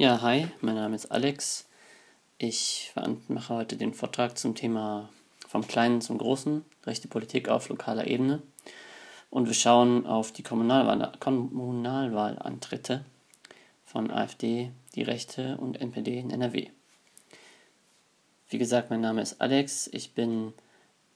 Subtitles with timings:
[0.00, 1.66] Ja, hi, mein Name ist Alex.
[2.38, 2.90] Ich
[3.28, 5.10] mache heute den Vortrag zum Thema
[5.46, 8.40] vom Kleinen zum Großen, rechte Politik auf lokaler Ebene.
[9.28, 13.04] Und wir schauen auf die Kommunalwahl, Kommunalwahlantritte
[13.84, 16.70] von AfD, die Rechte und NPD in NRW.
[18.48, 19.86] Wie gesagt, mein Name ist Alex.
[19.92, 20.54] Ich bin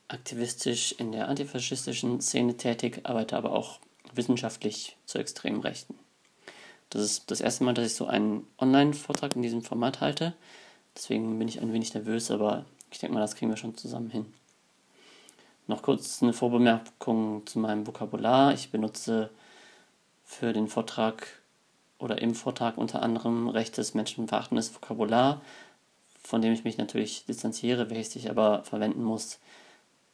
[0.09, 3.81] aktivistisch in der antifaschistischen Szene tätig, arbeite aber auch
[4.13, 6.04] wissenschaftlich zur extremen Rechten.
[6.91, 10.35] Das ist das erste Mal, dass ich so einen Online-Vortrag in diesem Format halte.
[10.97, 14.11] Deswegen bin ich ein wenig nervös, aber ich denke mal, das kriegen wir schon zusammen
[14.11, 14.27] hin.
[15.67, 18.53] Noch kurz eine Vorbemerkung zu meinem Vokabular.
[18.53, 19.31] Ich benutze
[20.25, 21.27] für den Vortrag
[21.99, 25.41] oder im Vortrag unter anderem rechtes, menschenverachtendes Vokabular,
[26.23, 29.39] von dem ich mich natürlich distanziere, welches ich aber verwenden muss,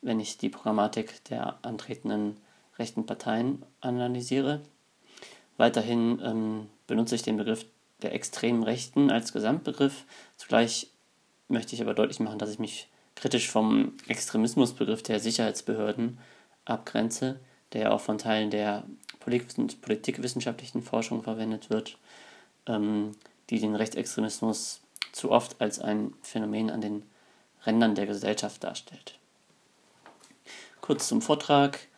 [0.03, 2.37] wenn ich die Programmatik der antretenden
[2.79, 4.61] rechten Parteien analysiere.
[5.61, 7.67] Weiterhin ähm, benutze ich den Begriff
[8.01, 10.07] der extremen Rechten als Gesamtbegriff.
[10.39, 10.89] Zugleich
[11.49, 16.19] möchte ich aber deutlich machen, dass ich mich kritisch vom Extremismusbegriff der Sicherheitsbehörden
[16.65, 17.41] abgrenze,
[17.75, 18.85] der auch von Teilen der
[19.19, 21.99] politikwissenschaftlichen Forschung verwendet wird,
[22.67, 23.13] ähm,
[23.51, 24.81] die den Rechtsextremismus
[25.13, 27.03] zu oft als ein Phänomen an den
[27.67, 29.19] Rändern der Gesellschaft darstellt.
[30.81, 31.90] Kurz zum Vortrag.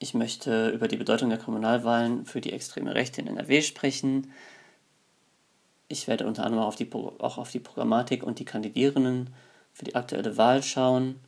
[0.00, 4.32] Ich möchte über die Bedeutung der Kommunalwahlen für die extreme Rechte in NRW sprechen.
[5.88, 9.30] Ich werde unter anderem auf die, auch auf die Programmatik und die Kandidierenden
[9.72, 11.18] für die aktuelle Wahl schauen.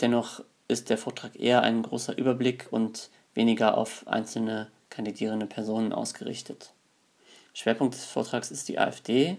[0.00, 6.72] Dennoch ist der Vortrag eher ein großer Überblick und weniger auf einzelne kandidierende Personen ausgerichtet.
[7.52, 9.38] Schwerpunkt des Vortrags ist die AfD.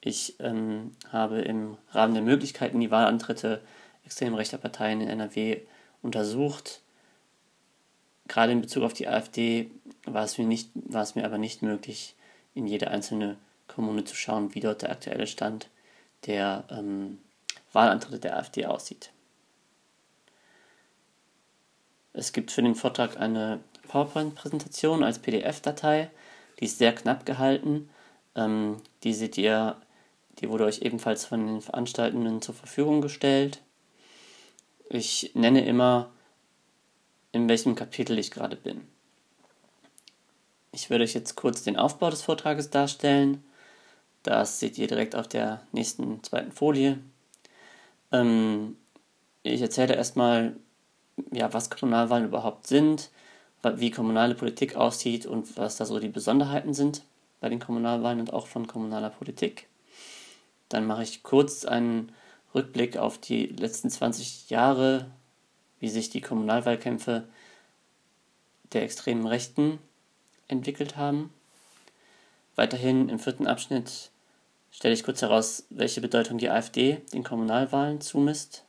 [0.00, 3.62] Ich ähm, habe im Rahmen der Möglichkeiten die Wahlantritte
[4.04, 5.60] extrem rechter Parteien in NRW
[6.02, 6.80] untersucht
[8.30, 9.70] gerade in Bezug auf die AfD
[10.04, 12.14] war es mir nicht, war es mir aber nicht möglich,
[12.54, 13.36] in jede einzelne
[13.66, 15.68] Kommune zu schauen, wie dort der aktuelle Stand
[16.26, 17.18] der ähm,
[17.72, 19.10] Wahlantritte der AfD aussieht.
[22.12, 26.10] Es gibt für den Vortrag eine PowerPoint-Präsentation als PDF-Datei,
[26.58, 27.90] die ist sehr knapp gehalten.
[28.36, 29.76] Ähm, die seht ihr,
[30.38, 33.60] die wurde euch ebenfalls von den Veranstaltenden zur Verfügung gestellt.
[34.88, 36.10] Ich nenne immer
[37.32, 38.86] in welchem Kapitel ich gerade bin.
[40.72, 43.42] Ich werde euch jetzt kurz den Aufbau des Vortrages darstellen.
[44.22, 46.98] Das seht ihr direkt auf der nächsten zweiten Folie.
[48.12, 48.76] Ähm,
[49.42, 50.56] ich erzähle erstmal,
[51.32, 53.10] ja, was Kommunalwahlen überhaupt sind,
[53.62, 57.02] wie kommunale Politik aussieht und was da so die Besonderheiten sind
[57.40, 59.66] bei den Kommunalwahlen und auch von kommunaler Politik.
[60.68, 62.12] Dann mache ich kurz einen
[62.54, 65.10] Rückblick auf die letzten 20 Jahre
[65.80, 67.26] wie sich die Kommunalwahlkämpfe
[68.72, 69.78] der extremen Rechten
[70.48, 71.32] entwickelt haben.
[72.54, 74.10] Weiterhin im vierten Abschnitt
[74.70, 78.64] stelle ich kurz heraus, welche Bedeutung die AfD den Kommunalwahlen zumisst.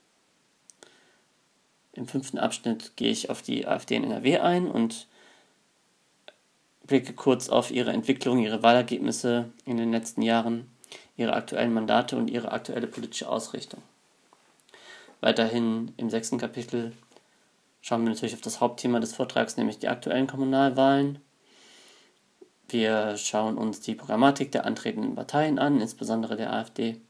[1.94, 5.08] Im fünften Abschnitt gehe ich auf die AfD in NRW ein und
[6.88, 10.70] blicke kurz auf ihre Entwicklung, ihre Wahlergebnisse in den letzten Jahren,
[11.18, 13.82] ihre aktuellen Mandate und ihre aktuelle politische Ausrichtung.
[15.22, 16.94] Weiterhin im sechsten Kapitel
[17.82, 21.20] schauen wir natürlich auf das Hauptthema des Vortrags, nämlich die aktuellen Kommunalwahlen.
[22.68, 27.02] Wir schauen uns die Programmatik der antretenden Parteien an, insbesondere der AfD.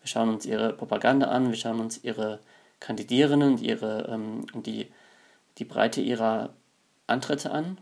[0.00, 2.40] Wir schauen uns ihre Propaganda an, wir schauen uns ihre
[2.78, 4.88] Kandidierenden und ihre, ähm, die,
[5.58, 6.50] die Breite ihrer
[7.06, 7.78] Antritte an.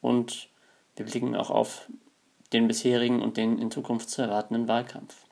[0.00, 0.48] Und
[0.96, 1.88] wir blicken auch auf
[2.52, 5.25] den bisherigen und den in Zukunft zu erwartenden Wahlkampf.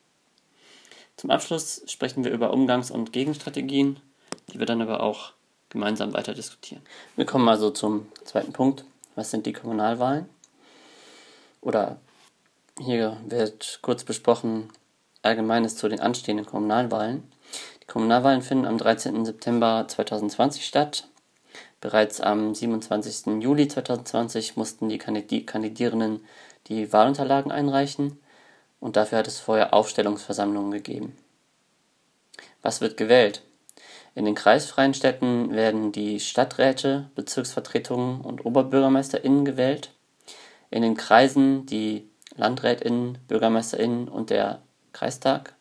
[1.17, 4.01] Zum Abschluss sprechen wir über Umgangs- und Gegenstrategien,
[4.53, 5.33] die wir dann aber auch
[5.69, 6.83] gemeinsam weiter diskutieren.
[7.17, 8.85] Wir kommen also zum zweiten Punkt.
[9.15, 10.29] Was sind die Kommunalwahlen?
[11.61, 11.99] Oder
[12.79, 14.71] hier wird kurz besprochen
[15.23, 17.23] Allgemeines zu den anstehenden Kommunalwahlen.
[17.83, 19.25] Die Kommunalwahlen finden am 13.
[19.25, 21.09] September 2020 statt.
[21.81, 23.43] Bereits am 27.
[23.43, 26.25] Juli 2020 mussten die Kandidierenden
[26.67, 28.19] die Wahlunterlagen einreichen
[28.85, 31.17] und dafür hat es vorher Aufstellungsversammlungen gegeben.
[32.61, 33.43] Was wird gewählt?
[34.15, 39.91] In den kreisfreien Städten werden die Stadträte, Bezirksvertretungen und OberbürgermeisterInnen gewählt.
[40.71, 44.61] In den Kreisen die LandrätInnen, BürgermeisterInnen und der
[44.93, 45.55] Kreistag.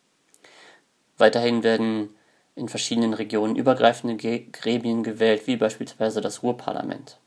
[1.17, 2.13] Weiterhin werden
[2.57, 7.19] in verschiedenen Regionen übergreifende Gremien gewählt, wie beispielsweise das Ruhrparlament.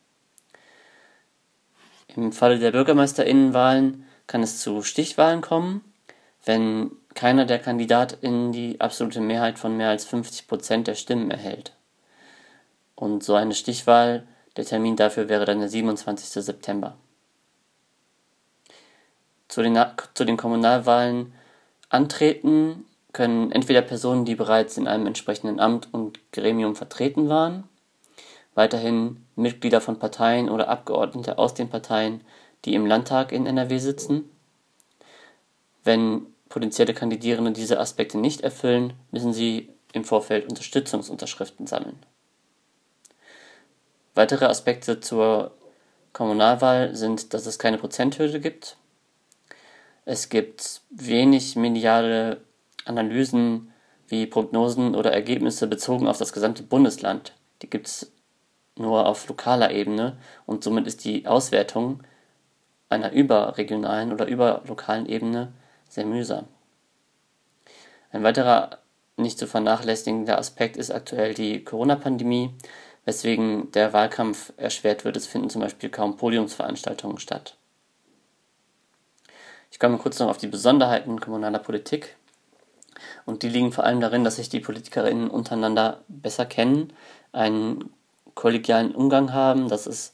[2.14, 5.84] Im Falle der BürgermeisterInnenwahlen kann es zu Stichwahlen kommen,
[6.44, 11.72] wenn keiner der KandidatInnen die absolute Mehrheit von mehr als 50 Prozent der Stimmen erhält.
[12.94, 14.26] Und so eine Stichwahl,
[14.56, 16.44] der Termin dafür wäre dann der 27.
[16.44, 16.96] September.
[19.48, 19.78] zu den,
[20.14, 21.32] zu den Kommunalwahlen
[21.88, 27.64] antreten können entweder Personen, die bereits in einem entsprechenden Amt und Gremium vertreten waren,
[28.54, 32.20] weiterhin Mitglieder von Parteien oder Abgeordnete aus den Parteien,
[32.66, 34.30] die im Landtag in NRW sitzen.
[35.84, 41.98] Wenn potenzielle Kandidierende diese Aspekte nicht erfüllen, müssen sie im Vorfeld Unterstützungsunterschriften sammeln.
[44.14, 45.52] Weitere Aspekte zur
[46.12, 48.76] Kommunalwahl sind, dass es keine Prozenthürde gibt.
[50.04, 52.40] Es gibt wenig mediale
[52.84, 53.72] Analysen
[54.08, 57.32] wie Prognosen oder Ergebnisse bezogen auf das gesamte Bundesland.
[57.62, 58.12] Die gibt es
[58.76, 60.16] nur auf lokaler Ebene
[60.46, 62.02] und somit ist die Auswertung
[62.88, 65.52] einer überregionalen oder überlokalen Ebene
[65.88, 66.46] sehr mühsam.
[68.12, 68.78] Ein weiterer
[69.16, 72.50] nicht zu vernachlässigender Aspekt ist aktuell die Corona-Pandemie,
[73.04, 75.16] weswegen der Wahlkampf erschwert wird.
[75.16, 77.56] Es finden zum Beispiel kaum Podiumsveranstaltungen statt.
[79.70, 82.16] Ich komme kurz noch auf die Besonderheiten kommunaler Politik.
[83.24, 86.92] Und die liegen vor allem darin, dass sich die PolitikerInnen untereinander besser kennen,
[87.32, 87.90] einen
[88.34, 90.12] kollegialen Umgang haben, dass es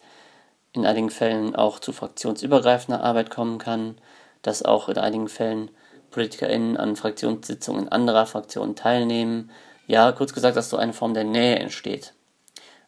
[0.73, 3.99] in einigen Fällen auch zu fraktionsübergreifender Arbeit kommen kann,
[4.43, 5.71] dass auch in einigen Fällen
[6.11, 9.51] PolitikerInnen an Fraktionssitzungen anderer Fraktionen teilnehmen.
[9.87, 12.15] Ja, kurz gesagt, dass so eine Form der Nähe entsteht.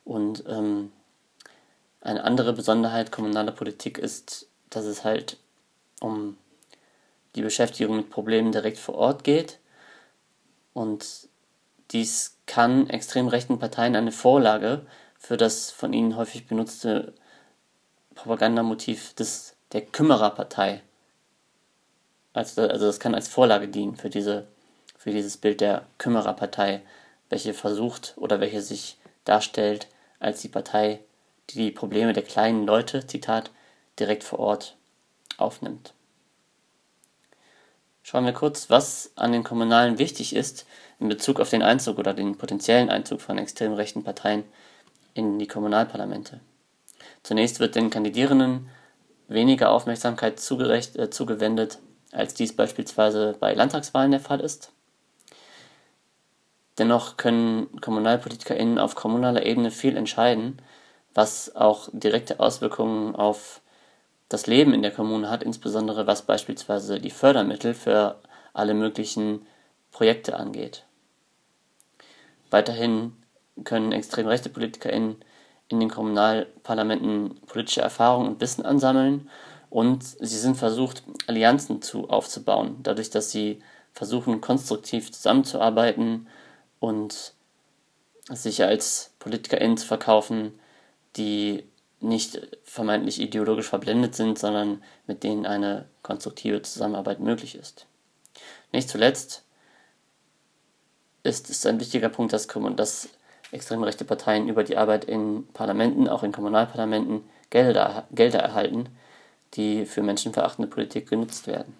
[0.04, 0.92] Und ähm,
[2.00, 5.38] eine andere Besonderheit kommunaler Politik ist, dass es halt
[6.00, 6.36] um
[7.34, 9.58] die Beschäftigung mit Problemen direkt vor Ort geht.
[10.72, 11.28] Und
[11.90, 14.86] dies kann extrem rechten Parteien eine Vorlage
[15.18, 17.14] für das von ihnen häufig benutzte
[18.14, 20.82] Propagandamotiv des, der Kümmererpartei.
[22.32, 24.46] Also, also das kann als Vorlage dienen für, diese,
[24.96, 26.82] für dieses Bild der Kümmererpartei,
[27.28, 29.88] welche versucht oder welche sich darstellt
[30.18, 31.00] als die Partei,
[31.50, 33.50] die die Probleme der kleinen Leute, Zitat,
[33.98, 34.76] direkt vor Ort
[35.36, 35.92] aufnimmt.
[38.02, 40.66] Schauen wir kurz, was an den Kommunalen wichtig ist
[41.00, 44.44] in Bezug auf den Einzug oder den potenziellen Einzug von extrem rechten Parteien
[45.14, 46.40] in die Kommunalparlamente.
[47.24, 48.68] Zunächst wird den Kandidierenden
[49.28, 51.78] weniger Aufmerksamkeit äh, zugewendet,
[52.12, 54.70] als dies beispielsweise bei Landtagswahlen der Fall ist.
[56.78, 60.60] Dennoch können KommunalpolitikerInnen auf kommunaler Ebene viel entscheiden,
[61.14, 63.62] was auch direkte Auswirkungen auf
[64.28, 68.20] das Leben in der Kommune hat, insbesondere was beispielsweise die Fördermittel für
[68.52, 69.46] alle möglichen
[69.92, 70.84] Projekte angeht.
[72.50, 73.12] Weiterhin
[73.62, 75.16] können extrem rechte PolitikerInnen
[75.68, 79.30] in den Kommunalparlamenten politische Erfahrung und Wissen ansammeln
[79.70, 83.60] und sie sind versucht, Allianzen zu, aufzubauen, dadurch, dass sie
[83.92, 86.28] versuchen, konstruktiv zusammenzuarbeiten
[86.80, 87.34] und
[88.28, 90.58] sich als PolitikerInnen zu verkaufen,
[91.16, 91.64] die
[92.00, 97.86] nicht vermeintlich ideologisch verblendet sind, sondern mit denen eine konstruktive Zusammenarbeit möglich ist.
[98.72, 99.44] Nicht zuletzt
[101.22, 102.46] ist es ein wichtiger Punkt, dass,
[102.76, 103.08] dass
[103.54, 108.88] extrem rechte Parteien über die Arbeit in Parlamenten, auch in Kommunalparlamenten, Gelder, Gelder erhalten,
[109.54, 111.74] die für menschenverachtende Politik genutzt werden.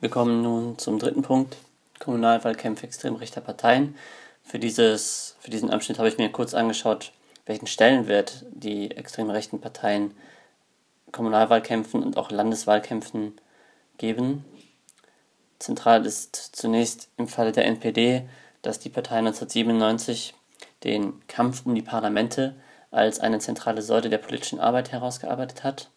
[0.00, 1.56] Wir kommen nun zum dritten Punkt,
[1.98, 3.94] Kommunalwahlkämpfe extrem rechter Parteien.
[4.42, 7.12] Für, dieses, für diesen Abschnitt habe ich mir kurz angeschaut,
[7.46, 10.12] welchen Stellenwert die extrem rechten Parteien
[11.12, 13.34] Kommunalwahlkämpfen und auch Landeswahlkämpfen
[13.98, 14.44] geben.
[15.58, 18.28] Zentral ist zunächst im Falle der NPD,
[18.62, 20.34] dass die Partei 1997
[20.84, 22.56] den Kampf um die Parlamente
[22.90, 25.90] als eine zentrale Säule der politischen Arbeit herausgearbeitet hat.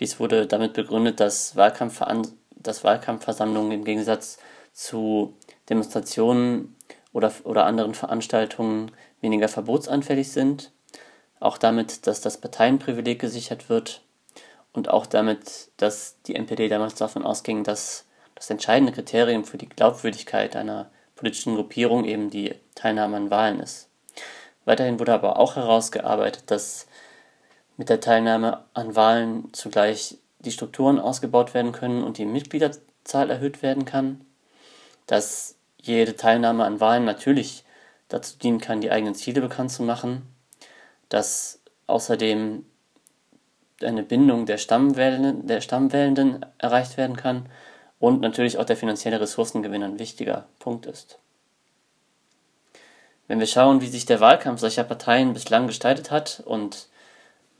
[0.00, 4.38] Dies wurde damit begründet, dass, Wahlkampfveran dass Wahlkampfversammlungen im Gegensatz
[4.72, 5.34] zu
[5.68, 6.76] Demonstrationen
[7.12, 10.70] oder, oder anderen Veranstaltungen weniger verbotsanfällig sind,
[11.40, 14.02] auch damit, dass das Parteienprivileg gesichert wird
[14.72, 19.68] und auch damit, dass die NPD damals davon ausging, dass das entscheidende Kriterium für die
[19.68, 20.90] Glaubwürdigkeit einer
[21.22, 23.88] politischen Gruppierung eben die Teilnahme an Wahlen ist.
[24.64, 26.88] Weiterhin wurde aber auch herausgearbeitet, dass
[27.76, 33.62] mit der Teilnahme an Wahlen zugleich die Strukturen ausgebaut werden können und die Mitgliederzahl erhöht
[33.62, 34.22] werden kann,
[35.06, 37.62] dass jede Teilnahme an Wahlen natürlich
[38.08, 40.22] dazu dienen kann, die eigenen Ziele bekannt zu machen,
[41.08, 42.66] dass außerdem
[43.80, 47.46] eine Bindung der Stammwählenden, der Stammwählenden erreicht werden kann
[48.02, 51.20] und natürlich auch der finanzielle Ressourcengewinn ein wichtiger Punkt ist.
[53.28, 56.88] Wenn wir schauen, wie sich der Wahlkampf solcher Parteien bislang gestaltet hat und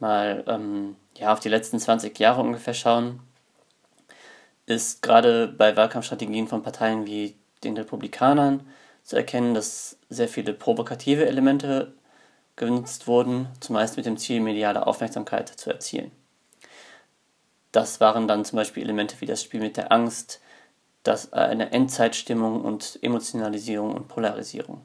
[0.01, 3.21] mal ähm, ja, auf die letzten 20 Jahre ungefähr schauen,
[4.67, 8.67] ist gerade bei Wahlkampfstrategien von Parteien wie den Republikanern
[9.05, 11.93] zu erkennen, dass sehr viele provokative Elemente
[12.57, 16.11] genutzt wurden, zumeist mit dem Ziel, mediale Aufmerksamkeit zu erzielen.
[17.73, 20.41] Das waren dann zum Beispiel Elemente wie das Spiel mit der Angst,
[21.02, 24.85] das, äh, eine Endzeitstimmung und Emotionalisierung und Polarisierung.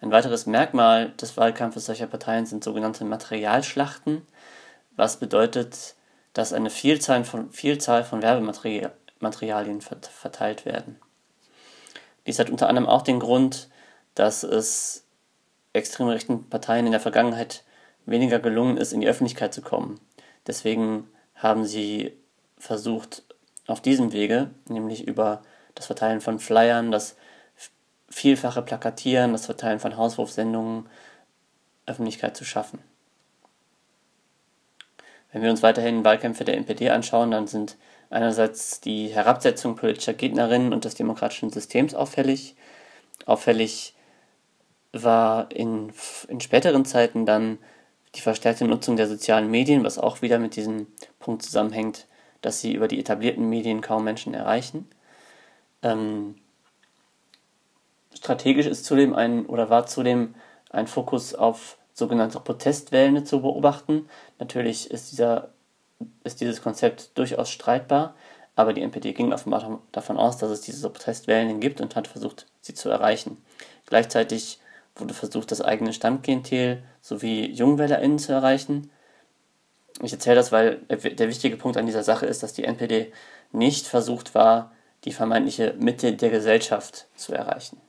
[0.00, 4.26] Ein weiteres Merkmal des Wahlkampfes solcher Parteien sind sogenannte Materialschlachten,
[4.94, 5.94] was bedeutet,
[6.34, 11.00] dass eine Vielzahl von, Vielzahl von Werbematerialien verteilt werden.
[12.26, 13.70] Dies hat unter anderem auch den Grund,
[14.14, 15.04] dass es
[15.72, 17.64] extrem rechten Parteien in der Vergangenheit
[18.04, 20.00] weniger gelungen ist, in die Öffentlichkeit zu kommen.
[20.46, 22.12] Deswegen haben sie
[22.58, 23.22] versucht,
[23.66, 25.42] auf diesem Wege, nämlich über
[25.74, 27.16] das Verteilen von Flyern, das
[28.08, 30.88] vielfache Plakatieren, das Verteilen von Hauswurfsendungen,
[31.86, 32.78] Öffentlichkeit zu schaffen.
[35.32, 37.76] Wenn wir uns weiterhin Wahlkämpfe der NPD anschauen, dann sind
[38.08, 42.56] einerseits die Herabsetzung politischer Gegnerinnen und des demokratischen Systems auffällig.
[43.26, 43.94] Auffällig
[44.92, 45.92] war in,
[46.28, 47.58] in späteren Zeiten dann
[48.16, 50.86] die verstärkte Nutzung der sozialen Medien, was auch wieder mit diesem
[51.18, 52.06] Punkt zusammenhängt,
[52.40, 54.88] dass sie über die etablierten Medien kaum Menschen erreichen.
[55.82, 56.36] Ähm,
[58.14, 60.34] strategisch ist zudem ein oder war zudem
[60.70, 64.08] ein Fokus auf sogenannte Protestwellen zu beobachten.
[64.38, 65.50] Natürlich ist, dieser,
[66.24, 68.14] ist dieses Konzept durchaus streitbar,
[68.54, 72.46] aber die NPD ging offenbar davon aus, dass es diese Protestwellen gibt und hat versucht,
[72.60, 73.42] sie zu erreichen.
[73.86, 74.58] Gleichzeitig
[74.96, 78.90] wurde versucht, das eigene Stammklientel sowie JungwählerInnen zu erreichen.
[80.02, 83.12] Ich erzähle das, weil der wichtige Punkt an dieser Sache ist, dass die NPD
[83.52, 84.72] nicht versucht war,
[85.04, 87.80] die vermeintliche Mitte der Gesellschaft zu erreichen.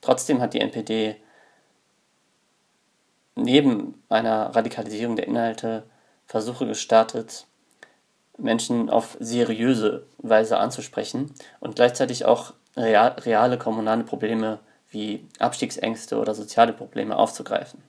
[0.00, 1.16] Trotzdem hat die NPD
[3.34, 5.84] neben einer Radikalisierung der Inhalte
[6.26, 7.46] Versuche gestartet,
[8.36, 16.34] Menschen auf seriöse Weise anzusprechen und gleichzeitig auch real, reale kommunale Probleme wie Abstiegsängste oder
[16.34, 17.82] soziale Probleme aufzugreifen.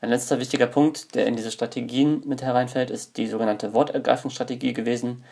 [0.00, 5.24] Ein letzter wichtiger Punkt, der in diese Strategien mit hereinfällt, ist die sogenannte Wortergreifungsstrategie gewesen.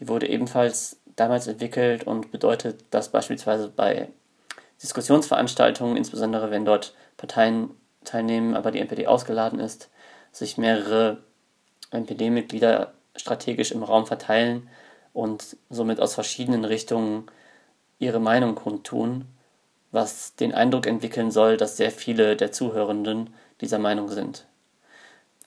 [0.00, 4.08] Die wurde ebenfalls damals entwickelt und bedeutet, dass beispielsweise bei
[4.82, 7.70] Diskussionsveranstaltungen, insbesondere wenn dort Parteien
[8.04, 9.90] teilnehmen, aber die NPD ausgeladen ist,
[10.30, 11.22] sich mehrere
[11.90, 14.68] NPD-Mitglieder strategisch im Raum verteilen
[15.12, 17.26] und somit aus verschiedenen Richtungen
[18.02, 19.26] ihre Meinung kundtun,
[19.92, 24.46] was den Eindruck entwickeln soll, dass sehr viele der Zuhörenden dieser Meinung sind.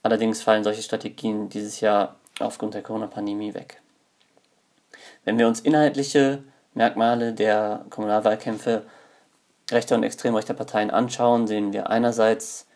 [0.04, 3.82] Allerdings fallen solche Strategien dieses Jahr aufgrund der Corona-Pandemie weg.
[5.24, 6.44] Wenn wir uns inhaltliche
[6.74, 8.86] Merkmale der Kommunalwahlkämpfe
[9.72, 12.68] rechter und extrem rechter Parteien anschauen, sehen wir einerseits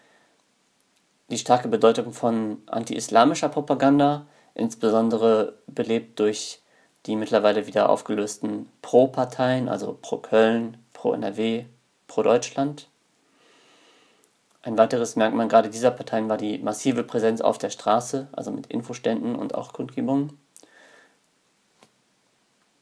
[1.29, 6.61] die starke Bedeutung von anti-islamischer Propaganda, insbesondere belebt durch
[7.09, 11.65] die mittlerweile wieder aufgelösten Pro-Parteien, also Pro Köln, Pro NRW,
[12.05, 12.87] Pro Deutschland.
[14.61, 18.67] Ein weiteres Merkmal gerade dieser Parteien war die massive Präsenz auf der Straße, also mit
[18.67, 20.37] Infoständen und auch Kundgebungen.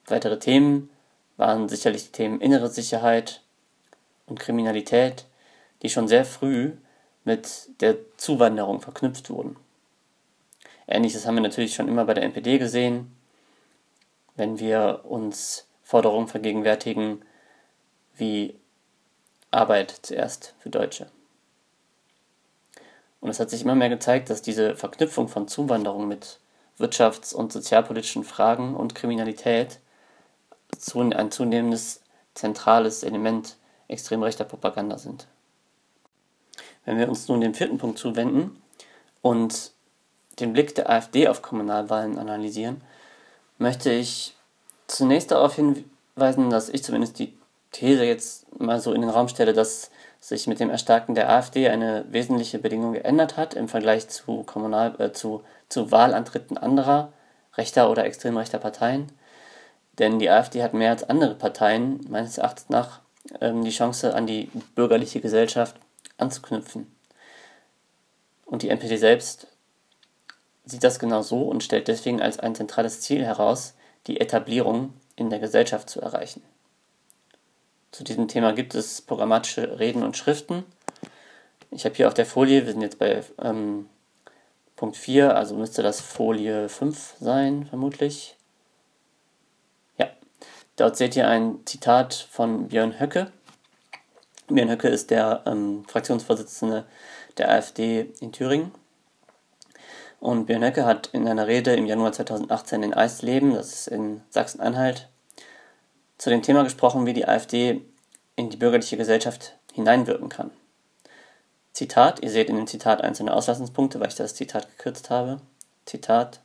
[0.08, 0.90] Weitere Themen
[1.38, 3.42] waren sicherlich die Themen innere Sicherheit,
[4.26, 5.24] und Kriminalität,
[5.82, 6.74] die schon sehr früh
[7.24, 9.56] mit der Zuwanderung verknüpft wurden.
[10.86, 13.17] Ähnliches haben wir natürlich schon immer bei der NPD gesehen,
[14.38, 17.22] wenn wir uns Forderungen vergegenwärtigen
[18.16, 18.56] wie
[19.52, 21.08] Arbeit zuerst für Deutsche.
[23.20, 26.40] Und es hat sich immer mehr gezeigt, dass diese Verknüpfung von Zuwanderung mit
[26.80, 29.80] wirtschafts- und sozialpolitischen Fragen und Kriminalität
[30.94, 32.02] ein zunehmendes
[32.36, 35.28] zentrales Element extrem rechter Propaganda sind.
[36.86, 38.62] Wenn wir uns nun dem vierten Punkt zuwenden
[39.22, 39.72] und
[40.40, 42.82] den Blick der AfD auf Kommunalwahlen analysieren,
[43.58, 44.36] möchte ich
[44.88, 47.38] zunächst darauf hinweisen, dass ich zumindest die
[47.72, 51.70] These jetzt mal so in den Raum stelle, dass sich mit dem Erstarken der AfD
[51.70, 57.14] eine wesentliche Bedingung geändert hat im Vergleich zu, Kommunal äh, zu, zu Wahlantritten anderer
[57.56, 59.12] rechter oder extrem rechter Parteien.
[60.00, 63.00] Denn die AfD hat mehr als andere Parteien meines Erachtens nach
[63.42, 65.76] ähm, die Chance, an die bürgerliche Gesellschaft
[66.18, 66.94] anzuknüpfen.
[68.46, 69.48] Und die NPD selbst
[70.68, 73.74] sieht das genau so und stellt deswegen als ein zentrales Ziel heraus,
[74.08, 76.42] die Etablierung in der Gesellschaft zu erreichen.
[77.92, 80.64] Zu diesem Thema gibt es programmatische Reden und Schriften.
[81.72, 83.90] Ich habe hier auf der Folie, wir sind jetzt bei ähm,
[84.76, 88.38] Punkt 4, also müsste das Folie 5 sein, vermutlich.
[90.78, 93.32] Dort seht ihr ein Zitat von Björn Höcke.
[94.48, 96.86] Björn Höcke ist der ähm, Fraktionsvorsitzende
[97.40, 98.72] der AfD in Thüringen.
[100.20, 104.22] Und Björn Höcke hat in einer Rede im Januar 2018 in Eisleben, das ist in
[104.30, 105.10] Sachsen-Anhalt,
[106.18, 107.82] zu dem Thema gesprochen, wie die AfD
[108.36, 110.52] in die bürgerliche Gesellschaft hineinwirken kann.
[111.74, 115.40] Zitat, ihr seht in dem Zitat einzelne Auslassungspunkte, weil ich das Zitat gekürzt habe.
[115.86, 116.42] Zitat,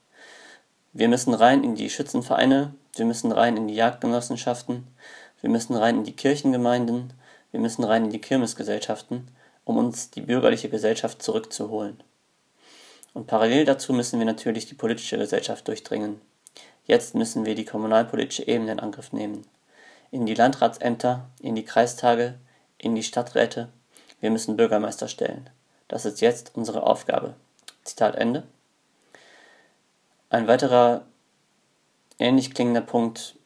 [0.93, 4.87] wir müssen rein in die Schützenvereine, wir müssen rein in die Jagdgenossenschaften,
[5.41, 7.15] wir müssen rein in die Kirchengemeinden,
[7.51, 9.29] wir müssen rein in die Kirmesgesellschaften,
[9.65, 12.03] um uns die bürgerliche Gesellschaft zurückzuholen.
[13.15, 16.21] Und parallel dazu müssen wir natürlich die politische Gesellschaft durchdringen.
[16.85, 19.47] Jetzt müssen wir die kommunalpolitische Ebene in Angriff nehmen.
[20.11, 22.35] In die Landratsämter, in die Kreistage,
[22.79, 23.69] in die Stadträte.
[24.21, 25.49] Wir müssen Bürgermeister stellen.
[25.89, 27.35] Das ist jetzt unsere Aufgabe.
[27.85, 28.45] Zitat Ende.
[30.31, 31.05] Ein weiterer
[32.19, 33.37] ähnlich klingender Punkt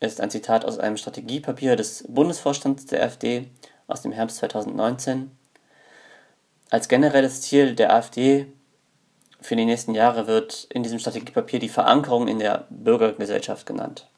[0.00, 3.48] ist ein Zitat aus einem Strategiepapier des Bundesvorstands der AfD
[3.86, 5.30] aus dem Herbst 2019.
[6.70, 8.46] Als generelles Ziel der AfD
[9.40, 14.08] für die nächsten Jahre wird in diesem Strategiepapier die Verankerung in der Bürgergesellschaft genannt.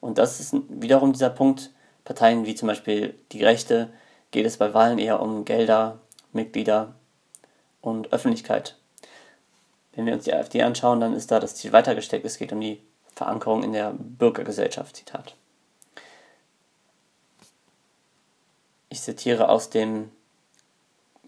[0.00, 1.70] Und das ist wiederum dieser Punkt.
[2.04, 3.90] Parteien wie zum Beispiel die Rechte
[4.30, 5.98] geht es bei Wahlen eher um Gelder,
[6.32, 6.94] Mitglieder
[7.80, 8.76] und Öffentlichkeit.
[9.94, 12.24] Wenn wir uns die AfD anschauen, dann ist da das Ziel weitergesteckt.
[12.24, 12.80] Es geht um die
[13.14, 14.96] Verankerung in der Bürgergesellschaft.
[14.96, 15.34] Zitat.
[18.88, 20.10] Ich zitiere aus dem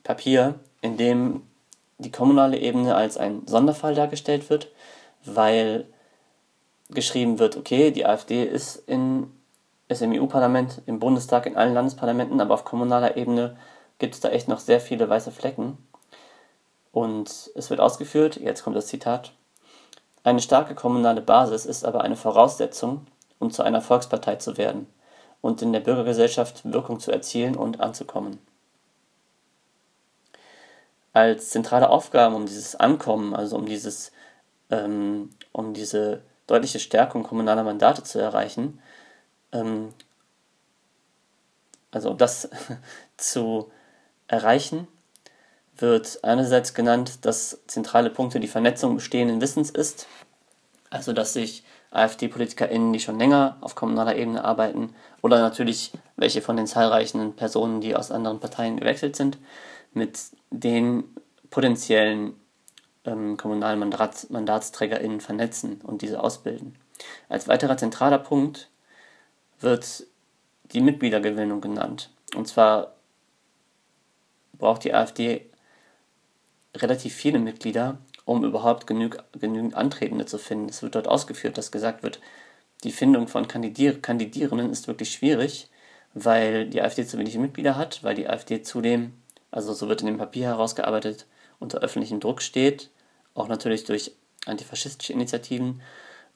[0.03, 1.43] Papier, in dem
[1.99, 4.69] die kommunale Ebene als ein Sonderfall dargestellt wird,
[5.25, 5.87] weil
[6.91, 9.33] geschrieben wird, okay, die AfD ist, in,
[9.89, 13.57] ist im EU-Parlament, im Bundestag, in allen Landesparlamenten, aber auf kommunaler Ebene
[13.99, 15.79] gibt es da echt noch sehr viele weiße Flecken.
[16.93, 19.33] Und es wird ausgeführt, jetzt kommt das Zitat,
[20.27, 23.07] eine starke kommunale Basis ist aber eine Voraussetzung,
[23.39, 24.89] um zu einer Volkspartei zu werden
[25.41, 28.39] und in der Bürgergesellschaft Wirkung zu erzielen und anzukommen.
[31.17, 34.13] Als zentrale Aufgaben, um dieses Ankommen, also um dieses,
[34.69, 38.83] ähm, um diese deutliche Stärkung kommunaler Mandate zu erreichen,
[39.51, 39.95] ähm,
[41.91, 42.51] also um das
[43.17, 43.71] zu
[44.29, 44.89] erreichen,
[45.79, 50.07] wird einerseits genannt, dass zentrale Punkte die Vernetzung bestehenden Wissens ist,
[50.91, 56.59] also dass sich AfD-PolitikerInnen, die schon länger auf kommunaler Ebene arbeiten, oder natürlich welche von
[56.59, 59.39] den zahlreichen Personen, die aus anderen Parteien gewechselt sind,
[59.97, 60.19] mit
[60.51, 61.05] den
[61.51, 62.35] potenziellen
[63.05, 66.77] ähm, kommunalen Mandats MandatsträgerInnen vernetzen und diese ausbilden.
[67.29, 68.71] Als weiterer zentraler Punkt
[69.61, 70.07] wird
[70.73, 72.11] die Mitgliedergewinnung genannt.
[72.35, 72.95] Und zwar
[74.55, 75.47] braucht die AfD
[76.75, 80.69] relativ viele Mitglieder, um überhaupt genüg, genügend Antretende zu finden.
[80.69, 82.21] Es wird dort ausgeführt, dass gesagt wird,
[82.85, 85.71] die Findung von Kandidier Kandidierenden ist wirklich schwierig,
[86.13, 89.13] weil die AfD zu wenig Mitglieder hat, weil die AfD zudem,
[89.57, 91.25] also so wird in dem Papier herausgearbeitet,
[91.59, 92.91] unter öffentlichem Druck steht,
[93.33, 94.13] auch natürlich durch
[94.45, 95.81] antifaschistische Initiativen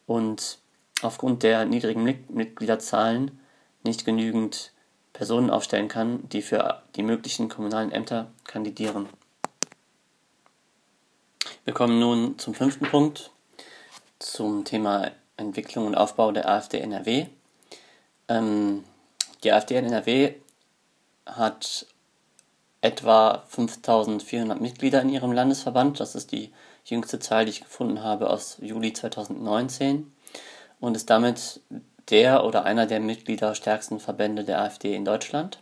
[0.07, 0.59] und
[1.03, 3.39] aufgrund der niedrigen Mitgliederzahlen
[3.83, 4.73] nicht genügend
[5.13, 9.07] Personen aufstellen kann, die für die möglichen kommunalen Ämter kandidieren.
[11.67, 13.33] Wir kommen nun zum fünften Punkt,
[14.19, 17.27] zum Thema Entwicklung und Aufbau der AfD NRW.
[18.29, 18.83] Ähm,
[19.45, 20.37] die AfD NRW
[21.27, 21.87] hat
[22.83, 26.01] etwa 5400 Mitglieder in ihrem Landesverband.
[26.01, 26.53] Das ist die
[26.85, 30.12] jüngste Zahl, die ich gefunden habe aus Juli 2019
[30.81, 31.61] und ist damit
[32.09, 35.59] der oder einer der mitgliederstärksten Verbände der AfD in Deutschland.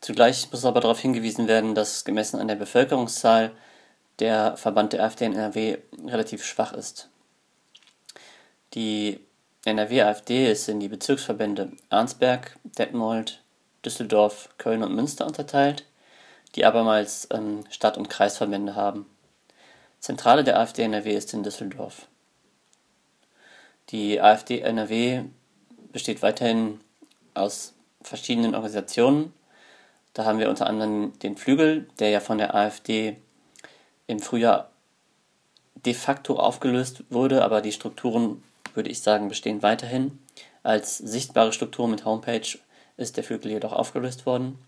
[0.00, 3.52] Zugleich muss aber darauf hingewiesen werden, dass gemessen an der Bevölkerungszahl
[4.18, 7.08] der Verband der AfD in NRW relativ schwach ist.
[8.74, 9.20] Die
[9.64, 13.42] NRW-AfD ist in die Bezirksverbände Arnsberg, Detmold,
[13.84, 15.85] Düsseldorf, Köln und Münster unterteilt
[16.56, 19.06] die abermals ähm, Stadt- und Kreisverbände haben.
[20.00, 22.06] Zentrale der AfD NRW ist in Düsseldorf.
[23.90, 25.24] Die AfD NRW
[25.92, 26.80] besteht weiterhin
[27.34, 29.32] aus verschiedenen Organisationen.
[30.14, 33.16] Da haben wir unter anderem den Flügel, der ja von der AfD
[34.06, 34.70] im Frühjahr
[35.74, 38.42] de facto aufgelöst wurde, aber die Strukturen,
[38.74, 40.18] würde ich sagen, bestehen weiterhin.
[40.62, 42.58] Als sichtbare Struktur mit Homepage
[42.96, 44.58] ist der Flügel jedoch aufgelöst worden.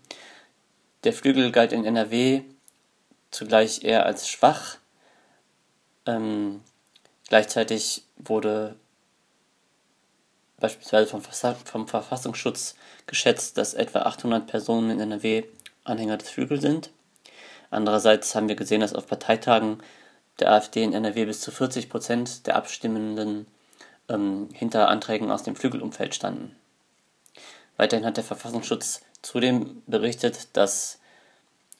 [1.03, 2.41] Der Flügel galt in NRW
[3.31, 4.77] zugleich eher als schwach.
[6.05, 6.61] Ähm,
[7.27, 8.75] gleichzeitig wurde
[10.59, 12.75] beispielsweise vom, vom, Verfassungsschutz
[13.07, 15.43] geschätzt, dass etwa 800 Personen in NRW
[15.85, 16.89] Anhänger des Flügels sind.
[17.71, 19.81] Andererseits haben wir gesehen, dass auf Parteitagen
[20.39, 23.47] der AfD in NRW bis zu 40 Prozent der Abstimmenden
[24.09, 26.55] ähm, hinter Anträgen aus dem Flügelumfeld standen.
[27.77, 30.99] Weiterhin hat der Verfassungsschutz zudem berichtet, dass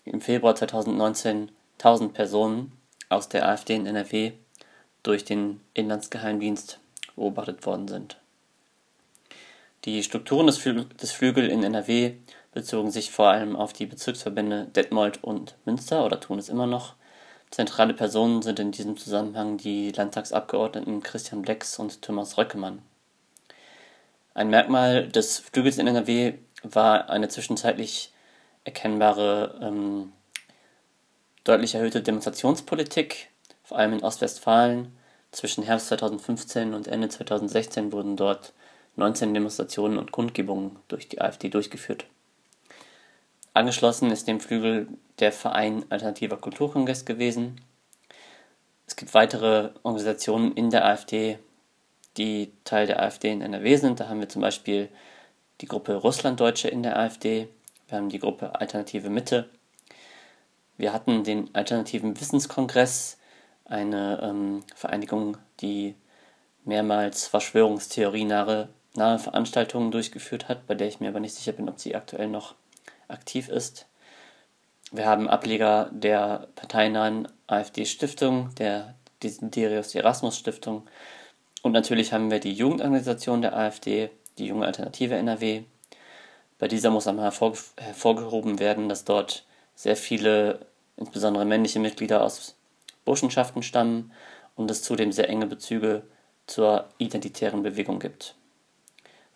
[0.05, 2.71] im Februar 2019 1000 Personen
[3.09, 4.33] aus der AfD in NRW
[5.03, 6.79] durch den Inlandsgeheimdienst
[7.15, 8.17] beobachtet worden sind.
[9.85, 12.15] Die Strukturen des, Flü des Flügel in NRW
[12.51, 16.95] bezogen sich vor allem auf die Bezirksverbände Detmold und Münster oder tun es immer noch.
[17.49, 22.81] Zentrale Personen sind in diesem Zusammenhang die Landtagsabgeordneten Christian Blex und Thomas Röckemann.
[24.33, 28.11] Ein Merkmal des Flügels in NRW war eine zwischenzeitlich
[28.63, 30.11] erkennbare ähm,
[31.43, 33.29] deutlich erhöhte Demonstrationspolitik,
[33.63, 34.95] vor allem in Ostwestfalen.
[35.31, 38.53] Zwischen Herbst 2015 und Ende 2016 wurden dort
[38.95, 42.05] 19 Demonstrationen und Kundgebungen durch die AfD durchgeführt.
[43.53, 44.87] Angeschlossen ist dem Flügel
[45.19, 47.61] der Verein Alternativer Kulturkongress gewesen.
[48.87, 51.37] Es gibt weitere Organisationen in der AfD,
[52.17, 53.99] die Teil der AfD in NRW sind.
[53.99, 54.89] Da haben wir zum Beispiel
[55.61, 57.49] die Gruppe Russlanddeutsche in der AfD,
[57.87, 59.49] wir haben die Gruppe Alternative Mitte.
[60.77, 63.17] Wir hatten den Alternativen Wissenskongress,
[63.65, 65.95] eine ähm, Vereinigung, die
[66.63, 71.79] mehrmals Verschwörungstheorie-nahe nahe Veranstaltungen durchgeführt hat, bei der ich mir aber nicht sicher bin, ob
[71.79, 72.55] sie aktuell noch
[73.07, 73.85] aktiv ist.
[74.91, 80.87] Wir haben Ableger der parteinahen AfD-Stiftung, der Desiderius Erasmus Stiftung
[81.61, 85.63] und natürlich haben wir die Jugendorganisation der AfD, die Junge Alternative NRW,
[86.57, 90.65] bei dieser muss einmal hervor, hervorgehoben werden, dass dort sehr viele,
[90.97, 92.55] insbesondere männliche Mitglieder aus
[93.05, 94.11] Burschenschaften stammen
[94.55, 96.03] und es zudem sehr enge Bezüge
[96.47, 98.35] zur identitären Bewegung gibt.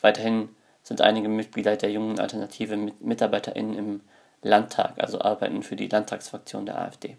[0.01, 0.49] Weiterhin
[0.83, 4.01] sind einige Mitglieder der jungen Alternative MitarbeiterInnen im
[4.41, 7.15] Landtag, also arbeiten für die Landtagsfraktion der AfD.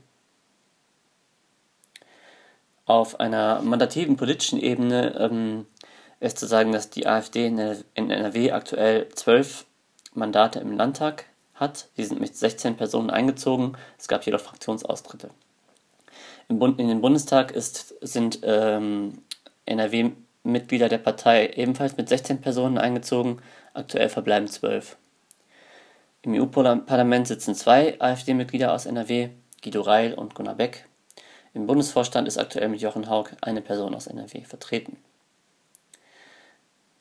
[2.84, 5.66] Auf einer mandativen politischen Ebene ähm,
[6.24, 9.66] ist zu sagen, dass die AfD in NRW aktuell zwölf
[10.14, 11.88] Mandate im Landtag hat.
[11.96, 13.76] Sie sind mit 16 Personen eingezogen.
[13.98, 15.30] Es gab jedoch Fraktionsaustritte.
[16.48, 19.22] Im Bund, in den Bundestag ist, sind ähm,
[19.66, 23.40] NRW-Mitglieder der Partei ebenfalls mit 16 Personen eingezogen.
[23.72, 24.96] Aktuell verbleiben 12.
[26.22, 29.30] Im EU-Parlament sitzen zwei AfD-Mitglieder aus NRW,
[29.62, 30.86] Guido Reil und Gunnar Beck.
[31.52, 34.96] Im Bundesvorstand ist aktuell mit Jochen Haug eine Person aus NRW vertreten.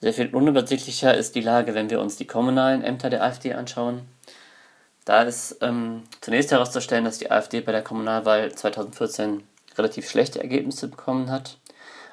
[0.03, 4.01] Sehr viel unübersichtlicher ist die Lage, wenn wir uns die kommunalen Ämter der AfD anschauen.
[5.05, 9.43] Da ist ähm, zunächst herauszustellen, dass die AfD bei der Kommunalwahl 2014
[9.77, 11.57] relativ schlechte Ergebnisse bekommen hat.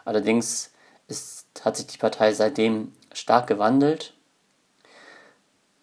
[0.04, 0.70] Allerdings
[1.08, 4.12] ist, hat sich die Partei seitdem stark gewandelt.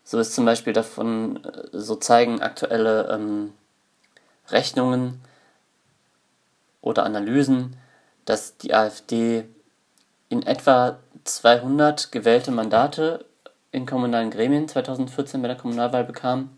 [0.05, 3.51] So ist zum Beispiel davon, äh, so zeigen aktuelle ähm,
[4.47, 5.19] Rechnungen
[6.79, 7.75] oder Analysen,
[8.23, 9.43] dass die AfD
[10.29, 13.25] in etwa 200 gewählte Mandate
[13.71, 16.57] in kommunalen Gremien 2014 bei der Kommunalwahl bekam,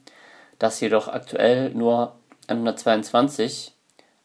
[0.59, 2.15] dass jedoch aktuell nur
[2.47, 3.73] 122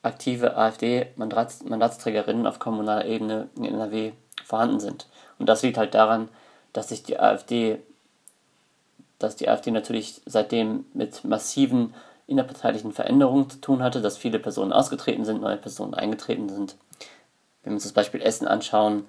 [0.03, 4.13] aktive AfD-Mandatsträgerinnen auf kommunaler Ebene in NRW
[4.45, 5.09] vorhanden sind.
[5.39, 6.29] Und das liegt halt daran,
[6.73, 7.79] dass sich die AfD,
[9.19, 11.95] dass die AfD natürlich seitdem mit massiven
[12.27, 16.77] innerparteilichen Veränderungen zu tun hatte, dass viele Personen ausgetreten sind, neue Personen eingetreten sind.
[17.63, 19.07] Wenn wir uns das Beispiel Essen anschauen,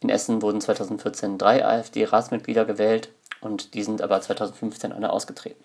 [0.00, 3.10] in Essen wurden 2014 drei AfD-Ratsmitglieder gewählt
[3.40, 5.62] und die sind aber 2015 alle ausgetreten.